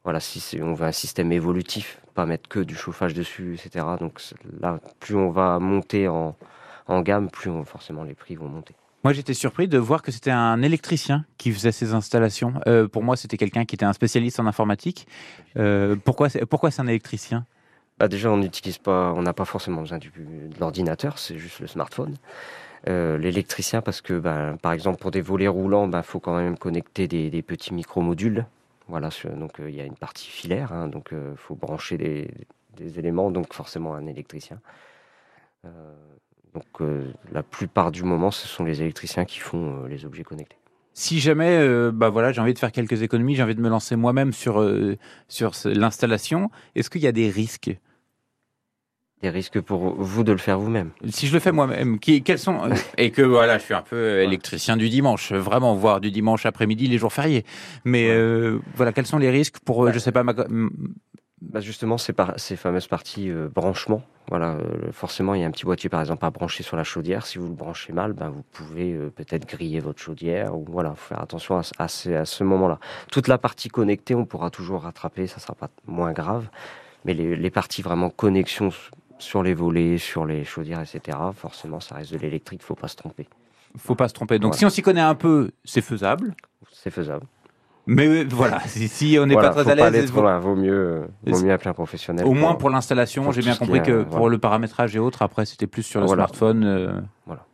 Voilà, 0.04 0.18
si 0.20 0.58
on 0.62 0.72
veut 0.74 0.86
un 0.86 0.92
système 0.92 1.30
évolutif, 1.32 2.00
pas 2.14 2.24
mettre 2.26 2.48
que 2.48 2.60
du 2.60 2.74
chauffage 2.74 3.12
dessus, 3.14 3.54
etc. 3.54 3.84
Donc 4.00 4.20
là, 4.60 4.78
plus 4.98 5.14
on 5.14 5.30
va 5.30 5.58
monter 5.58 6.08
en, 6.08 6.36
en 6.86 7.02
gamme, 7.02 7.28
plus 7.30 7.50
on- 7.50 7.64
forcément 7.64 8.02
les 8.02 8.14
prix 8.14 8.34
vont 8.34 8.48
monter. 8.48 8.74
Moi, 9.04 9.12
j'étais 9.14 9.34
surpris 9.34 9.66
de 9.68 9.78
voir 9.78 10.02
que 10.02 10.10
c'était 10.12 10.30
un 10.30 10.60
électricien 10.62 11.24
qui 11.38 11.52
faisait 11.52 11.72
ces 11.72 11.94
installations. 11.94 12.54
Euh, 12.66 12.86
pour 12.88 13.02
moi, 13.02 13.16
c'était 13.16 13.36
quelqu'un 13.38 13.64
qui 13.64 13.74
était 13.74 13.84
un 13.86 13.92
spécialiste 13.94 14.40
en 14.40 14.46
informatique. 14.46 15.06
Euh, 15.56 15.96
pourquoi 16.04 16.28
c'est 16.28 16.44
pourquoi 16.46 16.70
c'est 16.70 16.82
un 16.82 16.86
électricien? 16.86 17.46
Bah 17.98 18.08
déjà, 18.08 18.30
on 18.30 18.36
n'utilise 18.38 18.78
pas, 18.78 19.12
on 19.14 19.22
n'a 19.22 19.32
pas 19.34 19.44
forcément 19.44 19.82
besoin 19.82 19.98
du, 19.98 20.10
de 20.10 20.58
l'ordinateur, 20.60 21.18
c'est 21.18 21.38
juste 21.38 21.60
le 21.60 21.66
smartphone. 21.66 22.16
Euh, 22.88 23.18
L'électricien, 23.18 23.82
parce 23.82 24.00
que, 24.00 24.18
bah, 24.18 24.54
par 24.62 24.72
exemple, 24.72 24.98
pour 24.98 25.10
des 25.10 25.20
volets 25.20 25.48
roulants, 25.48 25.90
il 25.90 26.02
faut 26.02 26.18
quand 26.20 26.34
même 26.36 26.56
connecter 26.56 27.08
des, 27.08 27.28
des 27.28 27.42
petits 27.42 27.74
micro-modules. 27.74 28.46
Voilà, 28.90 29.08
donc 29.36 29.60
euh, 29.60 29.70
il 29.70 29.76
y 29.76 29.80
a 29.80 29.84
une 29.84 29.96
partie 29.96 30.28
filaire, 30.28 30.72
hein, 30.72 30.88
donc 30.88 31.10
il 31.12 31.36
faut 31.36 31.54
brancher 31.54 31.96
des, 31.96 32.98
éléments, 32.98 33.30
donc 33.30 33.54
forcément 33.54 33.94
un 33.94 34.06
électricien. 34.06 34.60
Euh, 35.64 35.68
donc 36.54 36.64
euh, 36.80 37.12
la 37.32 37.42
plupart 37.42 37.92
du 37.92 38.02
moment, 38.02 38.30
ce 38.30 38.48
sont 38.48 38.64
les 38.64 38.82
électriciens 38.82 39.24
qui 39.24 39.38
font 39.38 39.84
euh, 39.84 39.88
les 39.88 40.04
objets 40.04 40.24
connectés. 40.24 40.56
Si 40.92 41.20
jamais, 41.20 41.56
euh, 41.56 41.92
bah 41.92 42.08
voilà, 42.08 42.32
j'ai 42.32 42.40
envie 42.40 42.54
de 42.54 42.58
faire 42.58 42.72
quelques 42.72 43.02
économies, 43.02 43.36
j'ai 43.36 43.42
envie 43.42 43.54
de 43.54 43.60
me 43.60 43.68
lancer 43.68 43.94
moi-même 43.94 44.32
sur 44.32 44.60
euh, 44.60 44.96
sur 45.28 45.52
l'installation. 45.64 46.50
Est-ce 46.74 46.90
qu'il 46.90 47.02
y 47.02 47.06
a 47.06 47.12
des 47.12 47.30
risques? 47.30 47.70
Des 49.22 49.28
risques 49.28 49.60
pour 49.60 49.94
vous 50.02 50.24
de 50.24 50.32
le 50.32 50.38
faire 50.38 50.58
vous-même. 50.58 50.90
Si 51.10 51.26
je 51.26 51.34
le 51.34 51.40
fais 51.40 51.52
moi-même, 51.52 51.98
qui, 51.98 52.22
quels 52.22 52.38
sont 52.38 52.64
euh, 52.64 52.74
et 52.96 53.10
que 53.10 53.20
voilà, 53.20 53.58
je 53.58 53.64
suis 53.64 53.74
un 53.74 53.82
peu 53.82 54.20
électricien 54.22 54.78
du 54.78 54.88
dimanche, 54.88 55.32
vraiment, 55.32 55.74
voire 55.74 56.00
du 56.00 56.10
dimanche 56.10 56.46
après-midi, 56.46 56.86
les 56.86 56.96
jours 56.96 57.12
fériés. 57.12 57.44
Mais 57.84 58.08
euh, 58.10 58.60
voilà, 58.76 58.92
quels 58.94 59.04
sont 59.06 59.18
les 59.18 59.28
risques 59.30 59.58
pour, 59.60 59.84
euh, 59.84 59.92
je 59.92 59.98
sais 59.98 60.10
pas, 60.12 60.22
ma, 60.22 60.32
Bah 61.42 61.60
justement, 61.60 61.98
ces, 61.98 62.14
par- 62.14 62.32
ces 62.38 62.56
fameuses 62.56 62.86
parties 62.86 63.28
euh, 63.30 63.48
branchement, 63.54 64.02
voilà, 64.30 64.52
euh, 64.54 64.90
forcément, 64.92 65.34
il 65.34 65.42
y 65.42 65.44
a 65.44 65.46
un 65.46 65.50
petit 65.50 65.64
boîtier 65.66 65.90
par 65.90 66.00
exemple 66.00 66.24
à 66.24 66.30
brancher 66.30 66.62
sur 66.62 66.78
la 66.78 66.84
chaudière. 66.84 67.26
Si 67.26 67.36
vous 67.36 67.48
le 67.48 67.54
branchez 67.54 67.92
mal, 67.92 68.14
ben, 68.14 68.30
vous 68.30 68.42
pouvez 68.52 68.94
peut-être 69.16 69.46
griller 69.46 69.80
votre 69.80 70.00
chaudière 70.00 70.56
ou 70.56 70.64
voilà, 70.66 70.94
faut 70.94 71.08
faire 71.14 71.22
attention 71.22 71.58
à, 71.58 71.62
ce- 71.62 71.72
à 71.78 71.88
ce, 71.88 72.10
à 72.10 72.24
ce 72.24 72.42
moment-là. 72.44 72.78
Toute 73.12 73.28
la 73.28 73.36
partie 73.36 73.68
connectée, 73.68 74.14
on 74.14 74.24
pourra 74.24 74.48
toujours 74.50 74.80
rattraper, 74.82 75.26
ça 75.26 75.40
sera 75.40 75.54
pas 75.54 75.68
moins 75.86 76.12
grave. 76.12 76.48
Mais 77.06 77.14
les, 77.14 77.34
les 77.36 77.50
parties 77.50 77.80
vraiment 77.82 78.10
connexion 78.10 78.70
sur 79.20 79.42
les 79.42 79.54
volets, 79.54 79.98
sur 79.98 80.24
les 80.26 80.44
chaudières, 80.44 80.80
etc., 80.80 81.16
forcément, 81.34 81.78
ça 81.80 81.94
reste 81.94 82.12
de 82.12 82.18
l'électrique, 82.18 82.62
faut 82.62 82.74
pas 82.74 82.88
se 82.88 82.96
tromper. 82.96 83.28
faut 83.78 83.94
pas 83.94 84.08
se 84.08 84.14
tromper. 84.14 84.38
Donc 84.38 84.52
Voilà. 84.52 84.58
si 84.58 84.66
on 84.66 84.70
s'y 84.70 84.82
connaît 84.82 85.00
un 85.00 85.14
peu, 85.14 85.50
c'est 85.64 85.80
faisable. 85.82 86.34
C'est 86.72 86.90
faisable. 86.90 87.26
Mais 87.86 88.06
euh, 88.06 88.26
voilà, 88.30 88.60
si, 88.66 88.88
si 88.88 89.16
on 89.20 89.26
n'est 89.26 89.34
Voilà, 89.34 89.50
pas 89.50 89.62
très 89.64 89.80
à 89.80 89.90
l'aise, 89.90 90.10
vaut- 90.10 90.22
vaut 90.40 90.54
mieux, 90.56 91.08
vaut 91.26 91.40
mieux 91.40 91.52
appeler 91.52 91.70
un 91.70 91.74
professionnel. 91.74 92.26
au 92.26 92.32
moins 92.34 92.54
pour 92.54 92.70
l'installation, 92.70 93.30
j'ai 93.32 93.40
bien 93.42 93.56
compris 93.56 93.82
que 93.82 93.90
euh, 93.92 94.04
pour 94.04 94.28
le 94.28 94.38
paramétrage 94.38 94.94
et 94.96 94.98
autres, 94.98 95.22
après 95.22 95.46
c'était 95.46 95.66
plus 95.66 95.82
sur 95.82 96.00
le 96.00 96.06
smartphone. 96.08 96.64
euh, 96.64 97.00
Voilà. 97.26 97.46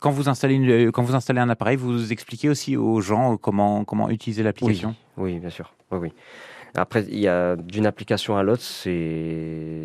Quand 0.00 0.10
vous 0.10 0.28
installez 0.28 0.54
une- 0.54 0.90
quand 0.92 1.02
vous 1.02 1.14
installez 1.14 1.40
un 1.40 1.48
appareil, 1.48 1.76
vous 1.76 2.12
expliquez 2.12 2.48
aussi 2.48 2.76
aux 2.76 3.00
gens 3.00 3.36
comment 3.36 3.84
comment 3.84 4.10
utiliser 4.10 4.42
l'application? 4.42 4.94
Oui, 5.16 5.32
oui, 5.34 5.38
bien 5.38 5.50
sûr. 5.50 5.72
Oui, 5.92 5.98
oui. 6.02 6.12
Après, 6.74 7.04
il 7.08 7.18
y 7.18 7.28
a 7.28 7.56
d'une 7.56 7.86
application 7.86 8.36
à 8.36 8.42
l'autre, 8.42 8.62
c'est 8.62 9.82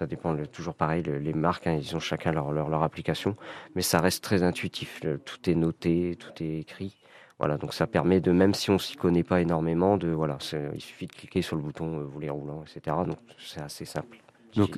ça 0.00 0.06
dépend 0.06 0.32
le- 0.32 0.46
toujours 0.48 0.74
pareil. 0.74 1.02
le- 1.04 1.18
les 1.18 1.34
marques, 1.34 1.66
hein, 1.68 1.74
ils 1.80 1.94
ont 1.96 2.00
chacun 2.00 2.32
leur, 2.32 2.52
leur, 2.52 2.68
leur 2.70 2.82
application, 2.82 3.36
mais 3.76 3.82
ça 3.82 4.00
reste 4.00 4.24
très 4.24 4.42
intuitif. 4.42 5.00
le- 5.04 5.18
tout 5.18 5.48
est 5.48 5.54
noté, 5.54 6.16
tout 6.18 6.42
est 6.42 6.58
écrit. 6.60 6.96
Voilà, 7.38 7.56
donc 7.58 7.72
ça 7.74 7.86
permet 7.86 8.20
de, 8.20 8.32
même 8.32 8.54
si 8.54 8.70
on 8.70 8.78
s'y 8.78 8.96
connaît 8.96 9.22
pas 9.24 9.40
énormément, 9.40 9.96
de 9.98 10.08
voilà, 10.08 10.38
il 10.74 10.80
suffit 10.80 11.06
de 11.06 11.12
cliquer 11.12 11.42
sur 11.42 11.56
le 11.56 11.62
bouton 11.62 12.00
euh, 12.00 12.04
volet 12.04 12.30
roulant, 12.30 12.64
etc. 12.64 13.04
Donc 13.04 13.18
c'est 13.38 13.60
assez 13.62 13.84
simple. 13.84 14.18
Donc. 14.56 14.76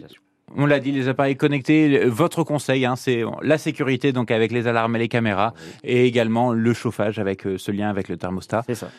On 0.54 0.66
l'a 0.66 0.80
dit, 0.80 0.92
les 0.92 1.08
appareils 1.08 1.36
connectés. 1.36 2.04
Votre 2.06 2.44
conseil, 2.44 2.84
hein, 2.84 2.94
c'est 2.94 3.22
la 3.42 3.56
sécurité, 3.56 4.12
donc 4.12 4.30
avec 4.30 4.52
les 4.52 4.66
alarmes 4.66 4.94
et 4.96 4.98
les 4.98 5.08
caméras, 5.08 5.54
et 5.82 6.04
également 6.06 6.52
le 6.52 6.74
chauffage 6.74 7.18
avec 7.18 7.46
euh, 7.46 7.56
ce 7.56 7.70
lien 7.72 7.88
avec 7.88 8.10
le 8.10 8.18
thermostat. 8.18 8.62
C'est 8.66 8.74
ça. 8.74 8.90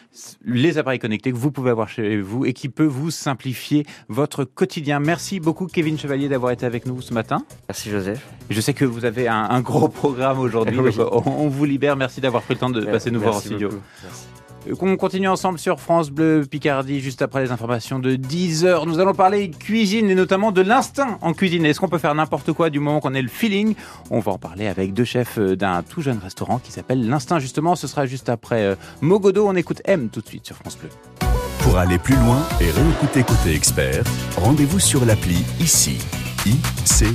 Les 0.44 0.80
appareils 0.80 0.98
connectés 0.98 1.32
que 1.32 1.38
vous 1.38 1.52
pouvez 1.52 1.70
avoir 1.70 1.90
chez 1.90 2.20
vous 2.22 2.44
et 2.46 2.54
qui 2.54 2.70
peut 2.70 2.86
vous 2.86 3.12
simplifier 3.12 3.86
votre 4.10 4.46
quotidien. 4.46 5.00
Merci 5.00 5.40
beaucoup, 5.40 5.68
Kevin 5.68 5.98
Chevalier, 6.00 6.28
d'avoir 6.28 6.52
été 6.54 6.66
avec 6.66 6.88
nous 6.88 7.02
ce 7.02 7.14
matin. 7.14 7.44
Merci 7.70 7.92
Joseph. 7.92 8.26
Je 8.50 8.60
sais 8.60 8.74
que 8.74 8.86
vous 8.86 9.06
avez 9.06 9.28
un, 9.28 9.44
un 9.50 9.62
gros 9.62 9.90
programme 9.90 10.40
aujourd'hui, 10.40 10.80
Oui. 10.80 10.92
on, 11.12 11.48
vous 11.50 11.66
libère. 11.66 11.96
Merci 11.96 12.20
d'avoir 12.20 12.42
pris 12.42 12.56
le 12.56 12.60
temps 12.62 12.70
de 12.72 12.82
passer 12.84 13.12
nous 13.12 13.20
voir 13.20 13.36
en 13.36 13.40
studio. 13.40 13.70
beaucoup. 13.70 13.82
Merci. 14.04 14.26
On 14.82 14.95
continue 14.95 15.28
ensemble 15.28 15.60
sur 15.60 15.80
France 15.80 16.10
Bleu 16.10 16.45
Picardie 16.49 17.02
juste 17.02 17.21
après 17.21 17.43
les 17.43 17.52
informations 17.52 17.99
de 17.99 18.15
10h. 18.15 18.86
Nous 18.88 18.99
allons 18.99 19.13
parler 19.13 19.49
cuisine 19.52 20.10
et 20.10 20.15
notamment 20.15 20.52
de 20.52 20.62
l'instinct 20.62 21.17
en 21.21 21.34
cuisine. 21.34 21.65
Est-ce 21.65 21.80
qu'on 21.80 21.89
peut 21.89 21.97
faire 21.97 22.15
n'importe 22.15 22.54
quoi 22.54 22.69
du 22.69 22.80
moment 22.80 22.99
qu'on 22.99 23.13
ait 23.13 23.21
le 23.21 23.28
feeling? 23.28 23.76
On 24.10 24.19
va 24.19 24.34
en 24.34 24.38
parler 24.38 24.67
avec 24.67 24.93
deux 24.93 25.04
chefs 25.04 25.38
euh, 25.38 25.56
d'un 25.56 25.84
tout 25.84 26.02
jeune 26.02 26.19
restaurant 26.19 26.60
qui 26.60 26.71
s'appelle 26.71 27.08
l'Instinct 27.08 27.39
justement. 27.39 27.76
Ce 27.76 27.88
sera 27.88 28.06
juste 28.06 28.30
après 28.30 28.63
euh, 28.63 28.76
Mogodo. 29.02 29.47
On 29.47 29.56
écoute 29.56 29.82
M 29.86 30.10
tout 30.10 30.21
de 30.21 30.28
suite 30.28 30.45
sur 30.45 30.56
France 30.56 30.78
Bleu. 30.78 30.89
Pour 31.60 31.78
aller 31.78 31.97
plus 31.97 32.15
loin 32.15 32.41
et 32.62 32.69
réécouter 32.69 33.23
Côté 33.23 33.56
Expert, 33.56 34.04
rendez-vous 34.38 34.80
sur 34.80 35.06
l'appli 35.06 35.43
ICI. 35.60 35.97
ICI. 36.45 37.13